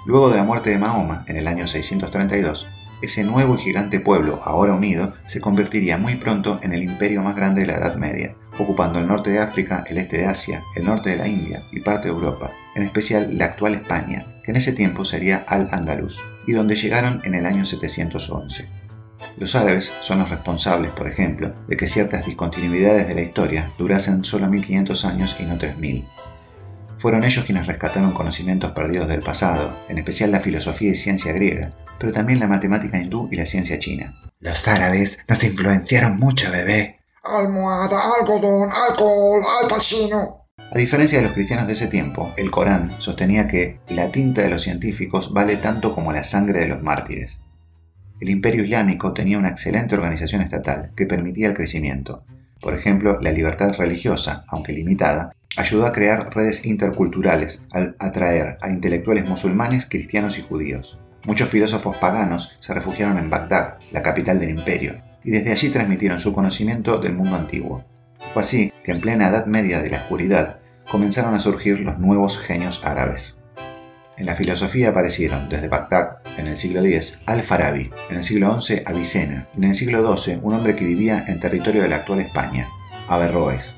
Luego 0.05 0.29
de 0.29 0.37
la 0.37 0.43
muerte 0.43 0.69
de 0.69 0.77
Mahoma, 0.77 1.25
en 1.27 1.37
el 1.37 1.47
año 1.47 1.67
632, 1.67 2.67
ese 3.01 3.23
nuevo 3.23 3.55
y 3.55 3.59
gigante 3.59 3.99
pueblo, 3.99 4.41
ahora 4.43 4.73
unido, 4.73 5.13
se 5.25 5.41
convertiría 5.41 5.97
muy 5.97 6.15
pronto 6.15 6.59
en 6.63 6.73
el 6.73 6.83
imperio 6.83 7.21
más 7.21 7.35
grande 7.35 7.61
de 7.61 7.67
la 7.67 7.77
Edad 7.77 7.95
Media, 7.95 8.35
ocupando 8.59 8.99
el 8.99 9.07
norte 9.07 9.29
de 9.31 9.39
África, 9.39 9.83
el 9.87 9.97
este 9.97 10.17
de 10.17 10.25
Asia, 10.25 10.63
el 10.75 10.85
norte 10.85 11.11
de 11.11 11.17
la 11.17 11.27
India 11.27 11.63
y 11.71 11.79
parte 11.79 12.07
de 12.07 12.13
Europa, 12.13 12.51
en 12.75 12.83
especial 12.83 13.37
la 13.37 13.45
actual 13.45 13.75
España, 13.75 14.25
que 14.43 14.51
en 14.51 14.57
ese 14.57 14.73
tiempo 14.73 15.05
sería 15.05 15.43
Al-Andalus, 15.47 16.21
y 16.45 16.53
donde 16.53 16.75
llegaron 16.75 17.21
en 17.23 17.35
el 17.35 17.45
año 17.45 17.65
711. 17.65 18.67
Los 19.37 19.55
árabes 19.55 19.93
son 20.01 20.19
los 20.19 20.29
responsables, 20.29 20.91
por 20.91 21.07
ejemplo, 21.07 21.53
de 21.67 21.77
que 21.77 21.87
ciertas 21.87 22.25
discontinuidades 22.25 23.07
de 23.07 23.15
la 23.15 23.21
historia 23.21 23.71
durasen 23.77 24.23
solo 24.23 24.49
1500 24.49 25.05
años 25.05 25.35
y 25.39 25.43
no 25.43 25.57
3000. 25.57 26.05
Fueron 26.97 27.23
ellos 27.23 27.45
quienes 27.45 27.67
rescataron 27.67 28.11
conocimientos 28.11 28.71
perdidos 28.71 29.07
del 29.07 29.21
pasado, 29.21 29.73
en 29.87 29.97
especial 29.97 30.31
la 30.31 30.41
filosofía 30.41 30.91
y 30.91 30.95
ciencia 30.95 31.31
griega, 31.31 31.71
pero 31.97 32.11
también 32.11 32.39
la 32.39 32.47
matemática 32.47 32.99
hindú 32.99 33.29
y 33.31 33.37
la 33.37 33.45
ciencia 33.45 33.79
china. 33.79 34.13
Los 34.41 34.67
árabes 34.67 35.19
nos 35.27 35.43
influenciaron 35.43 36.17
mucho, 36.17 36.51
bebé. 36.51 36.98
Almohada, 37.23 37.99
algodón, 38.19 38.69
alcohol. 38.71 39.43
A 40.71 40.77
diferencia 40.77 41.17
de 41.17 41.25
los 41.25 41.33
cristianos 41.33 41.67
de 41.67 41.73
ese 41.73 41.87
tiempo, 41.87 42.31
el 42.37 42.49
Corán 42.49 42.93
sostenía 42.99 43.47
que 43.47 43.79
la 43.89 44.09
tinta 44.09 44.41
de 44.41 44.49
los 44.49 44.61
científicos 44.61 45.33
vale 45.33 45.57
tanto 45.57 45.93
como 45.93 46.13
la 46.13 46.23
sangre 46.23 46.61
de 46.61 46.67
los 46.67 46.81
mártires. 46.81 47.41
El 48.21 48.29
imperio 48.29 48.63
islámico 48.63 49.13
tenía 49.13 49.37
una 49.37 49.49
excelente 49.49 49.95
organización 49.95 50.41
estatal 50.41 50.91
que 50.95 51.05
permitía 51.05 51.47
el 51.47 51.53
crecimiento. 51.53 52.23
Por 52.61 52.73
ejemplo, 52.73 53.19
la 53.19 53.31
libertad 53.31 53.73
religiosa, 53.77 54.45
aunque 54.47 54.73
limitada, 54.73 55.33
ayudó 55.57 55.85
a 55.85 55.93
crear 55.93 56.33
redes 56.33 56.65
interculturales 56.65 57.63
al 57.71 57.95
atraer 57.99 58.57
a 58.61 58.69
intelectuales 58.69 59.27
musulmanes, 59.27 59.85
cristianos 59.85 60.37
y 60.37 60.41
judíos. 60.41 60.99
Muchos 61.25 61.49
filósofos 61.49 61.97
paganos 61.97 62.57
se 62.59 62.73
refugiaron 62.73 63.17
en 63.17 63.29
Bagdad, 63.29 63.77
la 63.91 64.01
capital 64.01 64.39
del 64.39 64.51
imperio, 64.51 64.93
y 65.23 65.31
desde 65.31 65.51
allí 65.51 65.69
transmitieron 65.69 66.19
su 66.19 66.33
conocimiento 66.33 66.97
del 66.99 67.13
mundo 67.13 67.35
antiguo. 67.35 67.85
Fue 68.33 68.41
así 68.41 68.73
que 68.83 68.91
en 68.91 69.01
plena 69.01 69.29
Edad 69.29 69.45
Media 69.45 69.81
de 69.81 69.89
la 69.89 69.97
Oscuridad 69.97 70.59
comenzaron 70.89 71.33
a 71.33 71.39
surgir 71.39 71.79
los 71.79 71.99
nuevos 71.99 72.37
genios 72.37 72.81
árabes. 72.83 73.39
En 74.17 74.25
la 74.25 74.35
filosofía 74.35 74.89
aparecieron 74.89 75.47
desde 75.47 75.69
Bagdad 75.69 76.17
en 76.37 76.47
el 76.47 76.57
siglo 76.57 76.81
X 76.81 77.21
Al-Farabi, 77.25 77.89
en 78.09 78.17
el 78.17 78.23
siglo 78.23 78.59
XI 78.59 78.81
Avicena 78.85 79.47
y 79.55 79.59
en 79.59 79.69
el 79.69 79.75
siglo 79.75 80.17
XII 80.17 80.39
un 80.43 80.53
hombre 80.53 80.75
que 80.75 80.83
vivía 80.83 81.23
en 81.27 81.39
territorio 81.39 81.81
de 81.81 81.89
la 81.89 81.97
actual 81.97 82.19
España, 82.19 82.67
Averroes. 83.07 83.75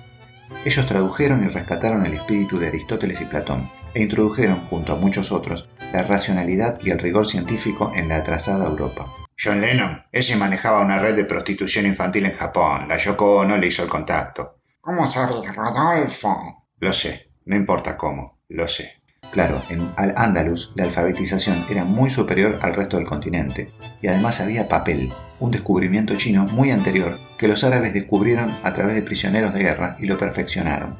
Ellos 0.65 0.85
tradujeron 0.87 1.43
y 1.43 1.47
rescataron 1.47 2.05
el 2.05 2.13
espíritu 2.13 2.57
de 2.57 2.67
Aristóteles 2.67 3.21
y 3.21 3.25
Platón 3.25 3.69
e 3.93 4.01
introdujeron, 4.01 4.59
junto 4.69 4.93
a 4.93 4.95
muchos 4.95 5.31
otros, 5.31 5.69
la 5.93 6.03
racionalidad 6.03 6.79
y 6.83 6.89
el 6.89 6.99
rigor 6.99 7.27
científico 7.27 7.91
en 7.95 8.09
la 8.09 8.17
atrasada 8.17 8.65
Europa. 8.67 9.13
John 9.43 9.59
Lennon, 9.59 10.03
ese 10.11 10.35
manejaba 10.35 10.81
una 10.81 10.99
red 10.99 11.15
de 11.15 11.25
prostitución 11.25 11.87
infantil 11.87 12.27
en 12.27 12.35
Japón. 12.35 12.87
La 12.87 12.99
Yoko 12.99 13.43
no 13.43 13.57
le 13.57 13.67
hizo 13.67 13.81
el 13.81 13.89
contacto. 13.89 14.59
¿Cómo 14.81 15.09
sabes, 15.09 15.55
Rodolfo? 15.55 16.67
Lo 16.79 16.93
sé, 16.93 17.31
no 17.45 17.55
importa 17.55 17.97
cómo, 17.97 18.37
lo 18.49 18.67
sé. 18.67 19.01
Claro, 19.31 19.63
en 19.69 19.91
Al-Ándalus 19.97 20.73
la 20.75 20.83
alfabetización 20.83 21.65
era 21.71 21.85
muy 21.85 22.11
superior 22.11 22.59
al 22.61 22.75
resto 22.75 22.97
del 22.97 23.07
continente, 23.07 23.71
y 23.99 24.07
además 24.09 24.41
había 24.41 24.67
papel, 24.67 25.11
un 25.39 25.49
descubrimiento 25.49 26.15
chino 26.17 26.45
muy 26.45 26.69
anterior 26.69 27.17
que 27.39 27.47
los 27.47 27.63
árabes 27.63 27.95
descubrieron 27.95 28.55
a 28.61 28.73
través 28.75 28.93
de 28.93 29.01
prisioneros 29.01 29.55
de 29.55 29.63
guerra 29.63 29.95
y 29.97 30.05
lo 30.05 30.19
perfeccionaron. 30.19 30.97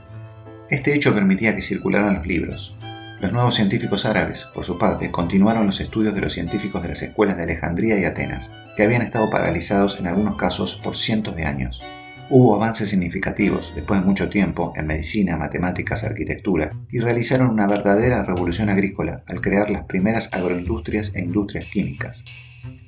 Este 0.71 0.95
hecho 0.95 1.13
permitía 1.13 1.55
que 1.55 1.61
circularan 1.61 2.15
los 2.15 2.25
libros. 2.25 2.75
Los 3.21 3.33
nuevos 3.33 3.53
científicos 3.53 4.07
árabes, 4.07 4.45
por 4.45 4.65
su 4.65 4.79
parte, 4.79 5.11
continuaron 5.11 5.67
los 5.67 5.79
estudios 5.79 6.15
de 6.15 6.21
los 6.21 6.33
científicos 6.33 6.81
de 6.81 6.89
las 6.89 7.03
escuelas 7.03 7.37
de 7.37 7.43
Alejandría 7.43 7.99
y 7.99 8.05
Atenas, 8.05 8.51
que 8.75 8.81
habían 8.81 9.03
estado 9.03 9.29
paralizados 9.29 9.99
en 9.99 10.07
algunos 10.07 10.37
casos 10.37 10.81
por 10.83 10.97
cientos 10.97 11.35
de 11.35 11.45
años. 11.45 11.83
Hubo 12.31 12.55
avances 12.55 12.89
significativos 12.89 13.73
después 13.75 13.99
de 13.99 14.07
mucho 14.07 14.27
tiempo 14.27 14.73
en 14.75 14.87
medicina, 14.87 15.37
matemáticas, 15.37 16.03
arquitectura 16.03 16.71
y 16.89 16.97
realizaron 16.97 17.51
una 17.51 17.67
verdadera 17.67 18.23
revolución 18.23 18.69
agrícola 18.69 19.23
al 19.27 19.39
crear 19.39 19.69
las 19.69 19.83
primeras 19.83 20.33
agroindustrias 20.33 21.13
e 21.13 21.19
industrias 21.21 21.65
químicas. 21.65 22.25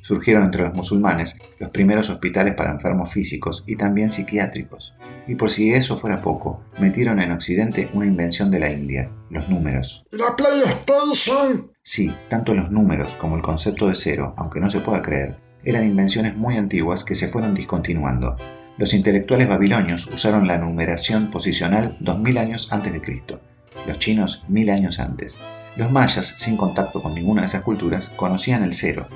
Surgieron 0.03 0.43
entre 0.43 0.63
los 0.63 0.73
musulmanes 0.73 1.37
los 1.59 1.69
primeros 1.69 2.09
hospitales 2.09 2.55
para 2.55 2.71
enfermos 2.71 3.09
físicos 3.09 3.63
y 3.65 3.77
también 3.77 4.11
psiquiátricos. 4.11 4.97
Y 5.27 5.35
por 5.35 5.49
si 5.49 5.71
eso 5.71 5.95
fuera 5.95 6.19
poco, 6.19 6.61
metieron 6.77 7.21
en 7.21 7.31
Occidente 7.31 7.89
una 7.93 8.05
invención 8.05 8.51
de 8.51 8.59
la 8.59 8.69
India, 8.69 9.09
los 9.29 9.47
números. 9.47 10.05
¿La 10.11 10.35
PlayStation? 10.35 11.71
Sí, 11.81 12.13
tanto 12.27 12.53
los 12.53 12.69
números 12.69 13.15
como 13.15 13.37
el 13.37 13.41
concepto 13.41 13.87
de 13.87 13.95
cero, 13.95 14.33
aunque 14.35 14.59
no 14.59 14.69
se 14.69 14.81
pueda 14.81 15.01
creer, 15.01 15.37
eran 15.63 15.85
invenciones 15.85 16.35
muy 16.35 16.57
antiguas 16.57 17.05
que 17.05 17.15
se 17.15 17.29
fueron 17.29 17.53
discontinuando. 17.53 18.35
Los 18.77 18.93
intelectuales 18.93 19.47
babilonios 19.47 20.07
usaron 20.07 20.47
la 20.47 20.57
numeración 20.57 21.31
posicional 21.31 21.95
2000 22.01 22.37
años 22.39 22.73
antes 22.73 22.91
de 22.91 22.99
Cristo, 22.99 23.39
los 23.87 23.99
chinos 23.99 24.43
1000 24.49 24.69
años 24.69 24.99
antes. 24.99 25.39
Los 25.77 25.91
mayas, 25.91 26.35
sin 26.39 26.57
contacto 26.57 27.01
con 27.01 27.15
ninguna 27.15 27.43
de 27.43 27.47
esas 27.47 27.61
culturas, 27.61 28.09
conocían 28.17 28.63
el 28.63 28.73
cero, 28.73 29.07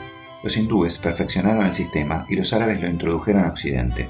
los 0.48 0.56
hindúes 0.56 0.98
perfeccionaron 0.98 1.66
el 1.66 1.74
sistema 1.74 2.26
y 2.30 2.38
los 2.38 2.54
árabes 2.54 2.80
lo 2.80 2.88
introdujeron 2.88 3.44
a 3.44 3.50
Occidente. 3.50 4.08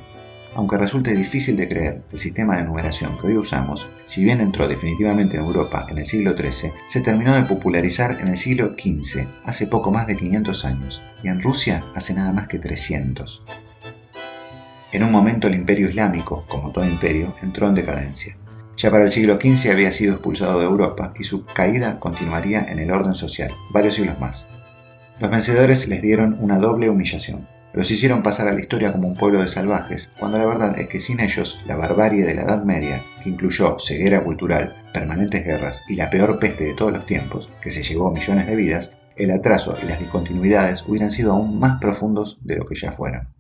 Aunque 0.54 0.78
resulte 0.78 1.16
difícil 1.16 1.56
de 1.58 1.68
creer, 1.68 2.04
el 2.12 2.20
sistema 2.20 2.58
de 2.58 2.64
numeración 2.64 3.18
que 3.18 3.26
hoy 3.26 3.38
usamos, 3.38 3.90
si 4.06 4.24
bien 4.24 4.40
entró 4.40 4.68
definitivamente 4.68 5.38
en 5.38 5.44
Europa 5.44 5.88
en 5.90 5.98
el 5.98 6.06
siglo 6.06 6.38
XIII, 6.38 6.74
se 6.86 7.02
terminó 7.02 7.34
de 7.34 7.42
popularizar 7.42 8.18
en 8.22 8.28
el 8.28 8.38
siglo 8.38 8.76
XV, 8.78 9.26
hace 9.46 9.66
poco 9.66 9.92
más 9.92 10.06
de 10.06 10.16
500 10.16 10.66
años, 10.66 11.02
y 11.24 11.30
en 11.30 11.42
Rusia 11.42 11.84
hace 11.96 12.14
nada 12.14 12.32
más 12.32 12.48
que 12.48 12.60
300. 12.60 13.44
En 14.92 15.04
un 15.04 15.12
momento 15.12 15.48
el 15.48 15.56
imperio 15.56 15.90
islámico, 15.90 16.46
como 16.48 16.72
todo 16.72 16.86
imperio, 16.86 17.34
entró 17.42 17.68
en 17.68 17.74
decadencia. 17.74 18.38
Ya 18.78 18.92
para 18.92 19.06
el 19.06 19.10
siglo 19.10 19.40
XV 19.42 19.72
había 19.72 19.92
sido 19.92 20.14
expulsado 20.14 20.60
de 20.60 20.68
Europa 20.68 21.14
y 21.18 21.24
su 21.24 21.46
caída 21.46 22.00
continuaría 22.00 22.64
en 22.70 22.78
el 22.78 22.92
orden 22.92 23.16
social, 23.16 23.52
varios 23.72 23.96
siglos 23.96 24.20
más. 24.20 24.52
Los 25.20 25.32
vencedores 25.32 25.88
les 25.88 26.04
dieron 26.04 26.38
una 26.40 26.60
doble 26.60 26.92
humillación. 26.92 27.48
Los 27.74 27.90
hicieron 27.90 28.22
pasar 28.22 28.48
a 28.48 28.54
la 28.54 28.60
historia 28.60 28.92
como 28.92 29.08
un 29.08 29.16
pueblo 29.16 29.42
de 29.42 29.48
salvajes, 29.48 30.12
cuando 30.20 30.38
la 30.38 30.46
verdad 30.46 30.78
es 30.78 30.88
que 30.88 31.00
sin 31.00 31.20
ellos, 31.20 31.58
la 31.66 31.76
barbarie 31.76 32.24
de 32.24 32.36
la 32.36 32.44
Edad 32.44 32.64
Media, 32.64 33.04
que 33.24 33.30
incluyó 33.30 33.80
ceguera 33.80 34.24
cultural, 34.24 34.76
permanentes 34.94 35.44
guerras 35.44 35.84
y 35.88 35.96
la 35.96 36.12
peor 36.12 36.38
peste 36.38 36.66
de 36.66 36.76
todos 36.76 36.92
los 36.92 37.08
tiempos, 37.08 37.50
que 37.62 37.72
se 37.72 37.82
llevó 37.82 38.12
millones 38.12 38.46
de 38.46 38.56
vidas, 38.56 38.96
el 39.16 39.32
atraso 39.32 39.76
y 39.82 39.88
las 39.88 39.98
discontinuidades 39.98 40.88
hubieran 40.88 41.10
sido 41.10 41.34
aún 41.34 41.58
más 41.58 41.80
profundos 41.82 42.38
de 42.44 42.58
lo 42.58 42.68
que 42.68 42.76
ya 42.76 42.92
fueron. 42.92 43.37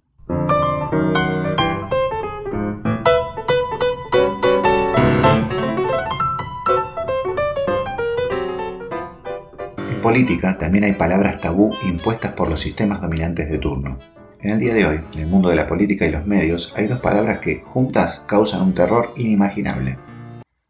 Política 10.08 10.58
también 10.58 10.86
hay 10.86 10.94
palabras 10.94 11.42
tabú 11.42 11.70
impuestas 11.86 12.32
por 12.32 12.48
los 12.48 12.62
sistemas 12.62 13.02
dominantes 13.02 13.50
de 13.50 13.58
turno. 13.58 14.00
En 14.42 14.52
el 14.52 14.60
día 14.60 14.74
de 14.74 14.86
hoy, 14.86 15.02
en 15.12 15.20
el 15.20 15.28
mundo 15.28 15.50
de 15.50 15.58
la 15.58 15.68
política 15.68 16.06
y 16.06 16.12
los 16.12 16.26
medios, 16.26 16.72
hay 16.78 16.88
dos 16.88 17.02
palabras 17.02 17.40
que 17.40 17.60
juntas 17.60 18.24
causan 18.26 18.62
un 18.62 18.74
terror 18.74 19.12
inimaginable. 19.18 20.00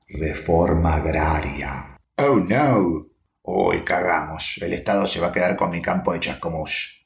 Reforma 0.07 0.95
agraria. 0.95 1.99
Oh 2.17 2.37
no. 2.37 3.05
Hoy 3.43 3.83
cagamos. 3.83 4.57
El 4.59 4.73
Estado 4.73 5.05
se 5.05 5.19
va 5.19 5.27
a 5.27 5.31
quedar 5.31 5.55
con 5.55 5.69
mi 5.69 5.83
campo 5.83 6.13
de 6.13 6.19
chascomús. 6.19 7.05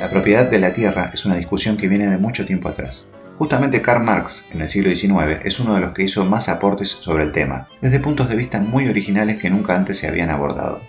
La 0.00 0.08
propiedad 0.10 0.50
de 0.50 0.58
la 0.58 0.72
tierra 0.72 1.10
es 1.12 1.26
una 1.26 1.36
discusión 1.36 1.76
que 1.76 1.88
viene 1.88 2.08
de 2.08 2.16
mucho 2.16 2.46
tiempo 2.46 2.70
atrás. 2.70 3.06
Justamente 3.42 3.82
Karl 3.82 4.04
Marx, 4.04 4.46
en 4.52 4.60
el 4.60 4.68
siglo 4.68 4.94
XIX, 4.94 5.44
es 5.44 5.58
uno 5.58 5.74
de 5.74 5.80
los 5.80 5.90
que 5.90 6.04
hizo 6.04 6.24
más 6.24 6.48
aportes 6.48 6.90
sobre 6.90 7.24
el 7.24 7.32
tema, 7.32 7.66
desde 7.80 7.98
puntos 7.98 8.28
de 8.28 8.36
vista 8.36 8.60
muy 8.60 8.86
originales 8.86 9.38
que 9.38 9.50
nunca 9.50 9.74
antes 9.74 9.98
se 9.98 10.06
habían 10.06 10.30
abordado. 10.30 10.80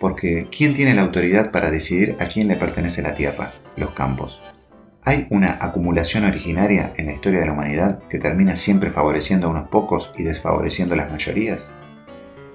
Porque, 0.00 0.46
¿quién 0.50 0.72
tiene 0.72 0.94
la 0.94 1.02
autoridad 1.02 1.50
para 1.50 1.70
decidir 1.70 2.16
a 2.18 2.28
quién 2.28 2.48
le 2.48 2.56
pertenece 2.56 3.02
la 3.02 3.14
tierra? 3.14 3.52
Los 3.76 3.90
campos. 3.90 4.40
¿Hay 5.04 5.26
una 5.28 5.58
acumulación 5.60 6.24
originaria 6.24 6.94
en 6.96 7.04
la 7.04 7.12
historia 7.12 7.40
de 7.40 7.46
la 7.46 7.52
humanidad 7.52 7.98
que 8.08 8.18
termina 8.18 8.56
siempre 8.56 8.90
favoreciendo 8.90 9.48
a 9.48 9.50
unos 9.50 9.68
pocos 9.68 10.14
y 10.16 10.22
desfavoreciendo 10.22 10.94
a 10.94 10.96
las 10.96 11.10
mayorías? 11.10 11.70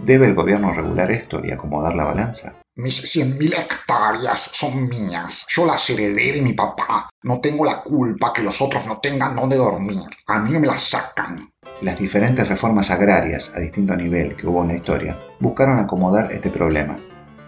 ¿Debe 0.03 0.25
el 0.25 0.33
gobierno 0.33 0.73
regular 0.73 1.11
esto 1.11 1.45
y 1.45 1.51
acomodar 1.51 1.93
la 1.93 2.05
balanza? 2.05 2.55
Mis 2.79 3.01
100.000 3.15 3.57
hectáreas 3.57 4.51
son 4.53 4.87
mías. 4.87 5.47
Yo 5.49 5.65
las 5.65 5.89
heredé 5.89 6.33
de 6.33 6.43
mi 6.43 6.53
papá. 6.53 7.09
No 7.23 7.39
tengo 7.41 7.65
la 7.65 7.81
culpa 7.81 8.31
que 8.31 8.43
los 8.43 8.61
otros 8.61 8.85
no 8.85 8.99
tengan 8.99 9.35
dónde 9.35 9.55
dormir. 9.55 10.03
A 10.27 10.39
mí 10.41 10.51
no 10.51 10.59
me 10.59 10.67
las 10.67 10.83
sacan. 10.83 11.49
Las 11.81 11.97
diferentes 11.97 12.47
reformas 12.47 12.91
agrarias 12.91 13.51
a 13.55 13.61
distinto 13.61 13.95
nivel 13.95 14.35
que 14.35 14.45
hubo 14.45 14.61
en 14.61 14.67
la 14.67 14.75
historia 14.75 15.17
buscaron 15.39 15.79
acomodar 15.79 16.31
este 16.31 16.51
problema. 16.51 16.99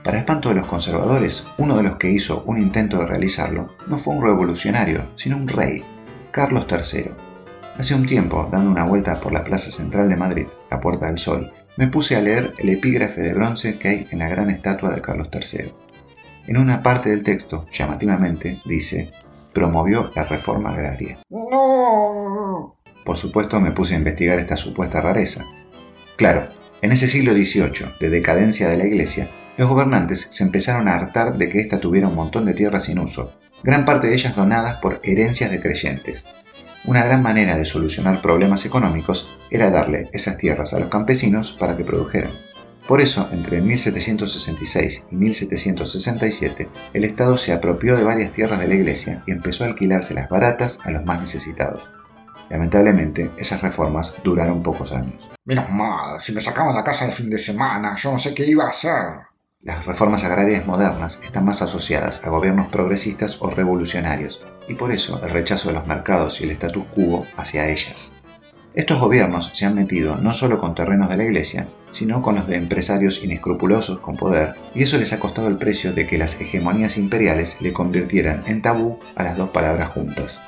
Para 0.03 0.17
espanto 0.17 0.49
de 0.49 0.55
los 0.55 0.65
conservadores, 0.65 1.45
uno 1.59 1.77
de 1.77 1.83
los 1.83 1.97
que 1.97 2.09
hizo 2.09 2.41
un 2.47 2.57
intento 2.57 2.97
de 2.97 3.05
realizarlo 3.05 3.75
no 3.85 3.99
fue 3.99 4.15
un 4.15 4.23
revolucionario, 4.23 5.11
sino 5.15 5.37
un 5.37 5.47
rey, 5.47 5.83
Carlos 6.31 6.65
III 6.67 7.28
Hace 7.79 7.95
un 7.95 8.05
tiempo, 8.05 8.45
dando 8.51 8.69
una 8.69 8.83
vuelta 8.83 9.21
por 9.21 9.31
la 9.31 9.45
plaza 9.45 9.71
central 9.71 10.09
de 10.09 10.17
Madrid, 10.17 10.47
la 10.69 10.81
Puerta 10.81 11.05
del 11.05 11.17
Sol, 11.17 11.49
me 11.77 11.87
puse 11.87 12.17
a 12.17 12.21
leer 12.21 12.51
el 12.57 12.67
epígrafe 12.67 13.21
de 13.21 13.33
bronce 13.33 13.79
que 13.79 13.87
hay 13.87 14.07
en 14.11 14.19
la 14.19 14.27
gran 14.27 14.49
estatua 14.49 14.89
de 14.89 14.99
Carlos 14.99 15.29
III. 15.31 15.71
En 16.47 16.57
una 16.57 16.83
parte 16.83 17.09
del 17.09 17.23
texto, 17.23 17.67
llamativamente, 17.71 18.59
dice, 18.65 19.09
promovió 19.53 20.11
la 20.13 20.25
reforma 20.25 20.71
agraria. 20.71 21.19
¡No! 21.29 22.75
Por 23.05 23.17
supuesto 23.17 23.61
me 23.61 23.71
puse 23.71 23.93
a 23.93 23.99
investigar 23.99 24.39
esta 24.39 24.57
supuesta 24.57 24.99
rareza. 24.99 25.45
Claro, 26.17 26.49
en 26.81 26.91
ese 26.91 27.07
siglo 27.07 27.31
XVIII, 27.31 27.93
de 28.01 28.09
decadencia 28.09 28.67
de 28.67 28.77
la 28.77 28.87
Iglesia, 28.87 29.29
los 29.55 29.69
gobernantes 29.69 30.27
se 30.31 30.43
empezaron 30.43 30.89
a 30.89 30.95
hartar 30.95 31.37
de 31.37 31.47
que 31.47 31.61
ésta 31.61 31.79
tuviera 31.79 32.09
un 32.09 32.15
montón 32.15 32.43
de 32.43 32.53
tierras 32.53 32.83
sin 32.83 32.99
uso, 32.99 33.39
gran 33.63 33.85
parte 33.85 34.07
de 34.07 34.15
ellas 34.15 34.35
donadas 34.35 34.81
por 34.81 34.99
herencias 35.05 35.49
de 35.49 35.61
creyentes, 35.61 36.25
una 36.85 37.03
gran 37.03 37.21
manera 37.21 37.57
de 37.57 37.65
solucionar 37.65 38.21
problemas 38.21 38.65
económicos 38.65 39.39
era 39.51 39.69
darle 39.69 40.09
esas 40.13 40.37
tierras 40.37 40.73
a 40.73 40.79
los 40.79 40.89
campesinos 40.89 41.51
para 41.59 41.75
que 41.75 41.83
produjeran. 41.83 42.31
Por 42.87 43.01
eso, 43.01 43.29
entre 43.31 43.61
1766 43.61 45.05
y 45.11 45.15
1767, 45.15 46.69
el 46.93 47.03
Estado 47.03 47.37
se 47.37 47.53
apropió 47.53 47.95
de 47.95 48.03
varias 48.03 48.31
tierras 48.31 48.59
de 48.59 48.67
la 48.67 48.73
Iglesia 48.73 49.21
y 49.27 49.31
empezó 49.31 49.63
a 49.63 49.67
alquilárselas 49.67 50.27
baratas 50.27 50.79
a 50.83 50.89
los 50.89 51.05
más 51.05 51.19
necesitados. 51.19 51.83
Lamentablemente, 52.49 53.29
esas 53.37 53.61
reformas 53.61 54.15
duraron 54.23 54.63
pocos 54.63 54.91
años. 54.91 55.29
Menos 55.45 55.69
mal, 55.69 56.19
si 56.19 56.33
me 56.33 56.41
sacaban 56.41 56.73
la 56.73 56.83
casa 56.83 57.05
de 57.05 57.11
fin 57.11 57.29
de 57.29 57.37
semana, 57.37 57.95
yo 57.95 58.11
no 58.11 58.17
sé 58.17 58.33
qué 58.33 58.45
iba 58.45 58.63
a 58.63 58.69
hacer. 58.69 59.28
Las 59.61 59.85
reformas 59.85 60.23
agrarias 60.23 60.65
modernas 60.65 61.19
están 61.21 61.43
más 61.43 61.61
asociadas 61.61 62.25
a 62.25 62.29
gobiernos 62.29 62.69
progresistas 62.69 63.41
o 63.41 63.49
revolucionarios, 63.49 64.41
y 64.69 64.75
por 64.75 64.93
eso 64.93 65.21
el 65.21 65.31
rechazo 65.31 65.67
de 65.67 65.73
los 65.73 65.85
mercados 65.85 66.39
y 66.39 66.45
el 66.45 66.51
status 66.51 66.85
quo 66.95 67.25
hacia 67.35 67.67
ellas. 67.67 68.13
Estos 68.73 69.01
gobiernos 69.01 69.51
se 69.53 69.65
han 69.65 69.75
metido 69.75 70.15
no 70.15 70.33
solo 70.33 70.59
con 70.59 70.75
terrenos 70.75 71.09
de 71.09 71.17
la 71.17 71.25
iglesia, 71.25 71.67
sino 71.91 72.21
con 72.21 72.35
los 72.35 72.47
de 72.47 72.55
empresarios 72.55 73.21
inescrupulosos 73.21 73.99
con 73.99 74.15
poder, 74.15 74.55
y 74.73 74.83
eso 74.83 74.97
les 74.97 75.11
ha 75.11 75.19
costado 75.19 75.49
el 75.49 75.57
precio 75.57 75.91
de 75.91 76.07
que 76.07 76.17
las 76.17 76.39
hegemonías 76.39 76.97
imperiales 76.97 77.57
le 77.59 77.73
convirtieran 77.73 78.43
en 78.45 78.61
tabú 78.61 78.99
a 79.17 79.23
las 79.23 79.35
dos 79.35 79.49
palabras 79.49 79.89
juntas. 79.89 80.39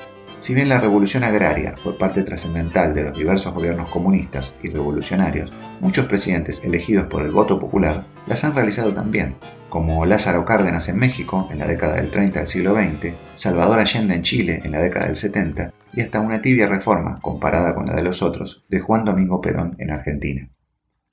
Si 0.42 0.56
bien 0.56 0.70
la 0.70 0.82
revolución 0.82 1.24
agraria 1.24 1.76
fue 1.78 1.96
parte 1.96 2.24
trascendental 2.24 2.96
de 2.96 3.04
los 3.04 3.16
diversos 3.16 3.54
gobiernos 3.54 3.92
comunistas 3.92 4.56
y 4.64 4.70
revolucionarios, 4.70 5.54
muchos 5.82 6.08
presidentes 6.08 6.64
elegidos 6.64 7.06
por 7.06 7.22
el 7.22 7.30
voto 7.30 7.60
popular 7.60 8.06
las 8.26 8.44
han 8.44 8.56
realizado 8.56 8.92
también, 8.92 9.36
como 9.70 10.04
Lázaro 10.04 10.44
Cárdenas 10.44 10.90
en 10.90 10.98
México 10.98 11.48
en 11.52 11.60
la 11.60 11.68
década 11.68 11.94
del 11.94 12.10
30 12.10 12.40
del 12.40 12.48
siglo 12.48 12.74
XX, 12.74 13.14
Salvador 13.36 13.80
Allende 13.80 14.16
en 14.16 14.24
Chile 14.24 14.62
en 14.64 14.72
la 14.72 14.82
década 14.82 15.06
del 15.06 15.16
70 15.16 15.74
y 15.94 16.02
hasta 16.02 16.22
una 16.22 16.42
tibia 16.42 16.68
reforma, 16.68 17.20
comparada 17.22 17.76
con 17.76 17.86
la 17.86 17.96
de 17.96 18.02
los 18.02 18.24
otros, 18.24 18.66
de 18.68 18.80
Juan 18.80 19.06
Domingo 19.06 19.42
Perón 19.42 19.76
en 19.78 19.92
Argentina. 19.92 20.50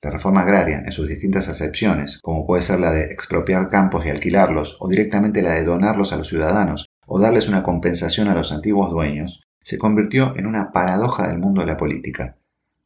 La 0.01 0.09
reforma 0.09 0.41
agraria, 0.41 0.81
en 0.83 0.91
sus 0.91 1.07
distintas 1.07 1.49
acepciones, 1.49 2.19
como 2.23 2.47
puede 2.47 2.63
ser 2.63 2.79
la 2.79 2.89
de 2.89 3.03
expropiar 3.03 3.67
campos 3.67 4.05
y 4.05 4.09
alquilarlos, 4.09 4.77
o 4.79 4.87
directamente 4.87 5.43
la 5.43 5.51
de 5.51 5.65
donarlos 5.65 6.13
a 6.13 6.17
los 6.17 6.29
ciudadanos, 6.29 6.88
o 7.09 7.19
darles 7.19 7.49
una 7.49 7.63
compensación 7.63 8.27
a 8.27 8.35
los 8.35 8.51
antiguos 8.51 8.91
dueños, 8.91 9.41
se 9.61 9.79
convirtió 9.79 10.35
en 10.37 10.45
una 10.45 10.71
paradoja 10.71 11.27
del 11.27 11.39
mundo 11.39 11.61
de 11.61 11.67
la 11.67 11.75
política. 11.75 12.37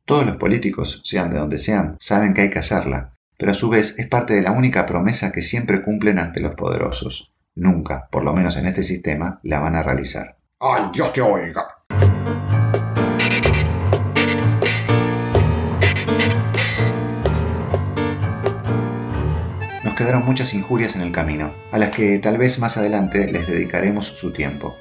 Todos 0.05 0.25
los 0.25 0.38
políticos, 0.38 1.01
sean 1.03 1.29
de 1.29 1.38
donde 1.38 1.57
sean, 1.57 1.97
saben 1.99 2.33
que 2.33 2.41
hay 2.41 2.49
que 2.49 2.59
hacerla, 2.59 3.13
pero 3.38 3.51
a 3.51 3.55
su 3.55 3.69
vez 3.69 3.99
es 3.99 4.07
parte 4.07 4.33
de 4.33 4.41
la 4.41 4.51
única 4.51 4.86
promesa 4.86 5.31
que 5.33 5.41
siempre 5.41 5.81
cumplen 5.81 6.19
ante 6.19 6.39
los 6.39 6.55
poderosos. 6.55 7.33
Nunca, 7.55 8.07
por 8.09 8.23
lo 8.23 8.33
menos 8.33 8.55
en 8.55 8.65
este 8.65 8.83
sistema, 8.83 9.39
la 9.43 9.59
van 9.59 9.75
a 9.75 9.83
realizar. 9.83 10.38
¡Ay, 10.59 10.89
Dios 10.93 11.12
te 11.12 11.21
oiga! 11.21 11.67
Quedaron 20.03 20.25
muchas 20.25 20.53
injurias 20.53 20.97
en 20.97 21.01
el 21.01 21.13
camino, 21.13 21.53
a 21.71 21.77
las 21.77 21.91
que 21.91 22.19
tal 22.19 22.37
vez 22.37 22.59
más 22.59 22.75
adelante 22.75 23.31
les 23.31 23.47
dedicaremos 23.47 24.05
su 24.05 24.33
tiempo. 24.33 24.75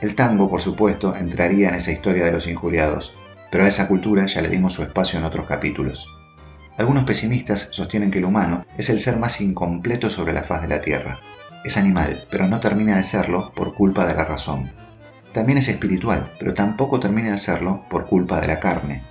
El 0.00 0.14
tango, 0.14 0.48
por 0.48 0.62
supuesto, 0.62 1.16
entraría 1.16 1.70
en 1.70 1.74
esa 1.74 1.90
historia 1.90 2.24
de 2.24 2.30
los 2.30 2.46
injuriados, 2.46 3.16
pero 3.50 3.64
a 3.64 3.66
esa 3.66 3.88
cultura 3.88 4.26
ya 4.26 4.42
le 4.42 4.48
dimos 4.48 4.74
su 4.74 4.84
espacio 4.84 5.18
en 5.18 5.24
otros 5.24 5.48
capítulos. 5.48 6.06
Algunos 6.78 7.02
pesimistas 7.02 7.66
sostienen 7.72 8.12
que 8.12 8.18
el 8.18 8.26
humano 8.26 8.64
es 8.78 8.90
el 8.90 9.00
ser 9.00 9.16
más 9.16 9.40
incompleto 9.40 10.08
sobre 10.08 10.32
la 10.32 10.44
faz 10.44 10.62
de 10.62 10.68
la 10.68 10.80
Tierra. 10.80 11.18
Es 11.64 11.76
animal, 11.76 12.24
pero 12.30 12.46
no 12.46 12.60
termina 12.60 12.96
de 12.96 13.02
serlo 13.02 13.50
por 13.56 13.74
culpa 13.74 14.06
de 14.06 14.14
la 14.14 14.24
razón. 14.24 14.70
También 15.32 15.58
es 15.58 15.66
espiritual, 15.66 16.30
pero 16.38 16.54
tampoco 16.54 17.00
termina 17.00 17.32
de 17.32 17.38
serlo 17.38 17.82
por 17.90 18.06
culpa 18.06 18.40
de 18.40 18.46
la 18.46 18.60
carne. 18.60 19.02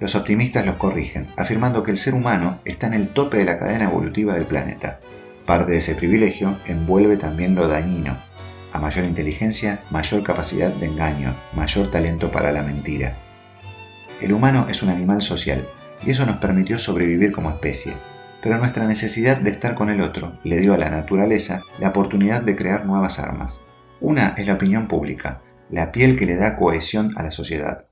Los 0.00 0.14
optimistas 0.14 0.64
los 0.64 0.76
corrigen, 0.76 1.26
afirmando 1.36 1.82
que 1.82 1.90
el 1.90 1.98
ser 1.98 2.14
humano 2.14 2.60
está 2.64 2.86
en 2.86 2.94
el 2.94 3.08
tope 3.08 3.38
de 3.38 3.44
la 3.44 3.58
cadena 3.58 3.86
evolutiva 3.86 4.34
del 4.34 4.46
planeta. 4.46 5.00
Parte 5.44 5.72
de 5.72 5.78
ese 5.78 5.96
privilegio 5.96 6.56
envuelve 6.66 7.16
también 7.16 7.56
lo 7.56 7.66
dañino. 7.66 8.16
A 8.72 8.78
mayor 8.78 9.04
inteligencia, 9.04 9.80
mayor 9.90 10.22
capacidad 10.22 10.70
de 10.70 10.86
engaño, 10.86 11.34
mayor 11.54 11.90
talento 11.90 12.30
para 12.30 12.52
la 12.52 12.62
mentira. 12.62 13.16
El 14.20 14.32
humano 14.32 14.66
es 14.68 14.82
un 14.82 14.90
animal 14.90 15.20
social, 15.20 15.66
y 16.04 16.10
eso 16.12 16.26
nos 16.26 16.36
permitió 16.36 16.78
sobrevivir 16.78 17.32
como 17.32 17.50
especie. 17.50 17.94
Pero 18.40 18.58
nuestra 18.58 18.86
necesidad 18.86 19.38
de 19.38 19.50
estar 19.50 19.74
con 19.74 19.90
el 19.90 20.00
otro 20.00 20.34
le 20.44 20.58
dio 20.58 20.74
a 20.74 20.78
la 20.78 20.90
naturaleza 20.90 21.62
la 21.80 21.88
oportunidad 21.88 22.42
de 22.42 22.54
crear 22.54 22.86
nuevas 22.86 23.18
armas. 23.18 23.60
Una 24.00 24.34
es 24.36 24.46
la 24.46 24.54
opinión 24.54 24.86
pública, 24.86 25.40
la 25.70 25.90
piel 25.90 26.16
que 26.16 26.26
le 26.26 26.36
da 26.36 26.56
cohesión 26.56 27.14
a 27.16 27.24
la 27.24 27.32
sociedad. 27.32 27.87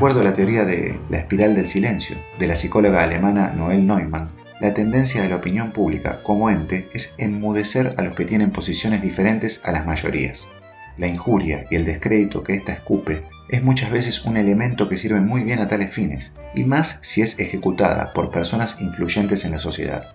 Acuerdo 0.00 0.20
a 0.20 0.24
la 0.24 0.32
teoría 0.32 0.64
de 0.64 0.98
la 1.10 1.18
espiral 1.18 1.54
del 1.54 1.66
silencio 1.66 2.16
de 2.38 2.46
la 2.46 2.56
psicóloga 2.56 3.02
alemana 3.02 3.52
Noel 3.54 3.86
Neumann, 3.86 4.30
la 4.58 4.72
tendencia 4.72 5.20
de 5.20 5.28
la 5.28 5.36
opinión 5.36 5.72
pública 5.72 6.22
como 6.22 6.48
ente 6.48 6.88
es 6.94 7.14
enmudecer 7.18 7.92
a 7.98 8.02
los 8.04 8.14
que 8.14 8.24
tienen 8.24 8.50
posiciones 8.50 9.02
diferentes 9.02 9.60
a 9.62 9.72
las 9.72 9.84
mayorías. 9.84 10.48
La 10.96 11.06
injuria 11.06 11.66
y 11.70 11.76
el 11.76 11.84
descrédito 11.84 12.42
que 12.42 12.54
ésta 12.54 12.72
escupe 12.72 13.24
es 13.50 13.62
muchas 13.62 13.90
veces 13.90 14.24
un 14.24 14.38
elemento 14.38 14.88
que 14.88 14.96
sirve 14.96 15.20
muy 15.20 15.42
bien 15.42 15.58
a 15.58 15.68
tales 15.68 15.92
fines, 15.92 16.32
y 16.54 16.64
más 16.64 17.00
si 17.02 17.20
es 17.20 17.38
ejecutada 17.38 18.14
por 18.14 18.30
personas 18.30 18.80
influyentes 18.80 19.44
en 19.44 19.50
la 19.50 19.58
sociedad. 19.58 20.14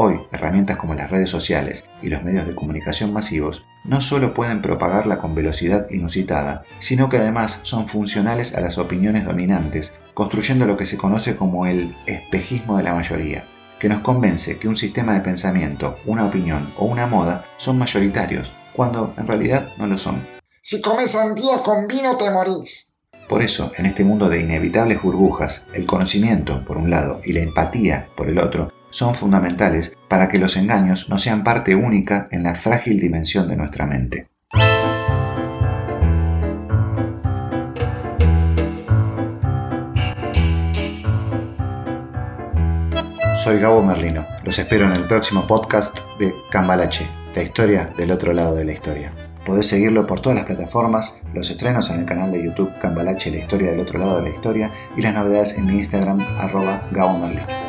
Hoy, 0.00 0.20
herramientas 0.30 0.76
como 0.76 0.94
las 0.94 1.10
redes 1.10 1.28
sociales 1.28 1.88
y 2.02 2.06
los 2.06 2.22
medios 2.22 2.46
de 2.46 2.54
comunicación 2.54 3.12
masivos 3.12 3.66
no 3.82 4.00
solo 4.00 4.32
pueden 4.32 4.62
propagarla 4.62 5.18
con 5.18 5.34
velocidad 5.34 5.90
inusitada, 5.90 6.62
sino 6.78 7.08
que 7.08 7.16
además 7.16 7.58
son 7.64 7.88
funcionales 7.88 8.54
a 8.54 8.60
las 8.60 8.78
opiniones 8.78 9.24
dominantes, 9.24 9.92
construyendo 10.14 10.66
lo 10.66 10.76
que 10.76 10.86
se 10.86 10.96
conoce 10.96 11.34
como 11.34 11.66
el 11.66 11.96
espejismo 12.06 12.76
de 12.76 12.84
la 12.84 12.94
mayoría, 12.94 13.42
que 13.80 13.88
nos 13.88 14.02
convence 14.02 14.60
que 14.60 14.68
un 14.68 14.76
sistema 14.76 15.14
de 15.14 15.20
pensamiento, 15.20 15.96
una 16.06 16.26
opinión 16.26 16.72
o 16.76 16.84
una 16.84 17.08
moda 17.08 17.44
son 17.56 17.76
mayoritarios, 17.76 18.52
cuando 18.74 19.12
en 19.18 19.26
realidad 19.26 19.70
no 19.78 19.88
lo 19.88 19.98
son. 19.98 20.24
Si 20.62 20.80
comes 20.80 21.10
sandía 21.10 21.64
con 21.64 21.88
vino 21.88 22.16
te 22.16 22.30
morís. 22.30 22.94
Por 23.28 23.42
eso, 23.42 23.72
en 23.76 23.86
este 23.86 24.04
mundo 24.04 24.28
de 24.28 24.40
inevitables 24.40 25.02
burbujas, 25.02 25.66
el 25.74 25.86
conocimiento, 25.86 26.64
por 26.64 26.76
un 26.76 26.88
lado, 26.88 27.20
y 27.24 27.32
la 27.32 27.40
empatía, 27.40 28.08
por 28.16 28.28
el 28.28 28.38
otro, 28.38 28.72
son 28.90 29.14
fundamentales 29.14 29.96
para 30.08 30.28
que 30.28 30.38
los 30.38 30.56
engaños 30.56 31.08
no 31.08 31.18
sean 31.18 31.44
parte 31.44 31.74
única 31.74 32.28
en 32.30 32.42
la 32.42 32.54
frágil 32.54 33.00
dimensión 33.00 33.48
de 33.48 33.56
nuestra 33.56 33.86
mente. 33.86 34.28
Soy 43.42 43.60
Gabo 43.60 43.82
Merlino. 43.82 44.26
Los 44.44 44.58
espero 44.58 44.84
en 44.84 44.92
el 44.92 45.04
próximo 45.04 45.46
podcast 45.46 46.00
de 46.18 46.34
Cambalache, 46.50 47.06
la 47.34 47.42
historia 47.42 47.92
del 47.96 48.10
otro 48.10 48.32
lado 48.32 48.54
de 48.54 48.64
la 48.64 48.72
historia. 48.72 49.12
Podés 49.46 49.68
seguirlo 49.68 50.06
por 50.06 50.20
todas 50.20 50.36
las 50.36 50.44
plataformas, 50.44 51.22
los 51.32 51.48
estrenos 51.50 51.88
en 51.88 52.00
el 52.00 52.04
canal 52.04 52.32
de 52.32 52.44
YouTube 52.44 52.72
Cambalache, 52.82 53.30
la 53.30 53.38
historia 53.38 53.70
del 53.70 53.80
otro 53.80 53.98
lado 53.98 54.16
de 54.16 54.24
la 54.24 54.34
historia 54.34 54.70
y 54.96 55.02
las 55.02 55.14
novedades 55.14 55.56
en 55.56 55.66
mi 55.66 55.74
Instagram 55.74 56.20
arroba 56.38 56.82
Gabo 56.90 57.18
Merlino. 57.18 57.67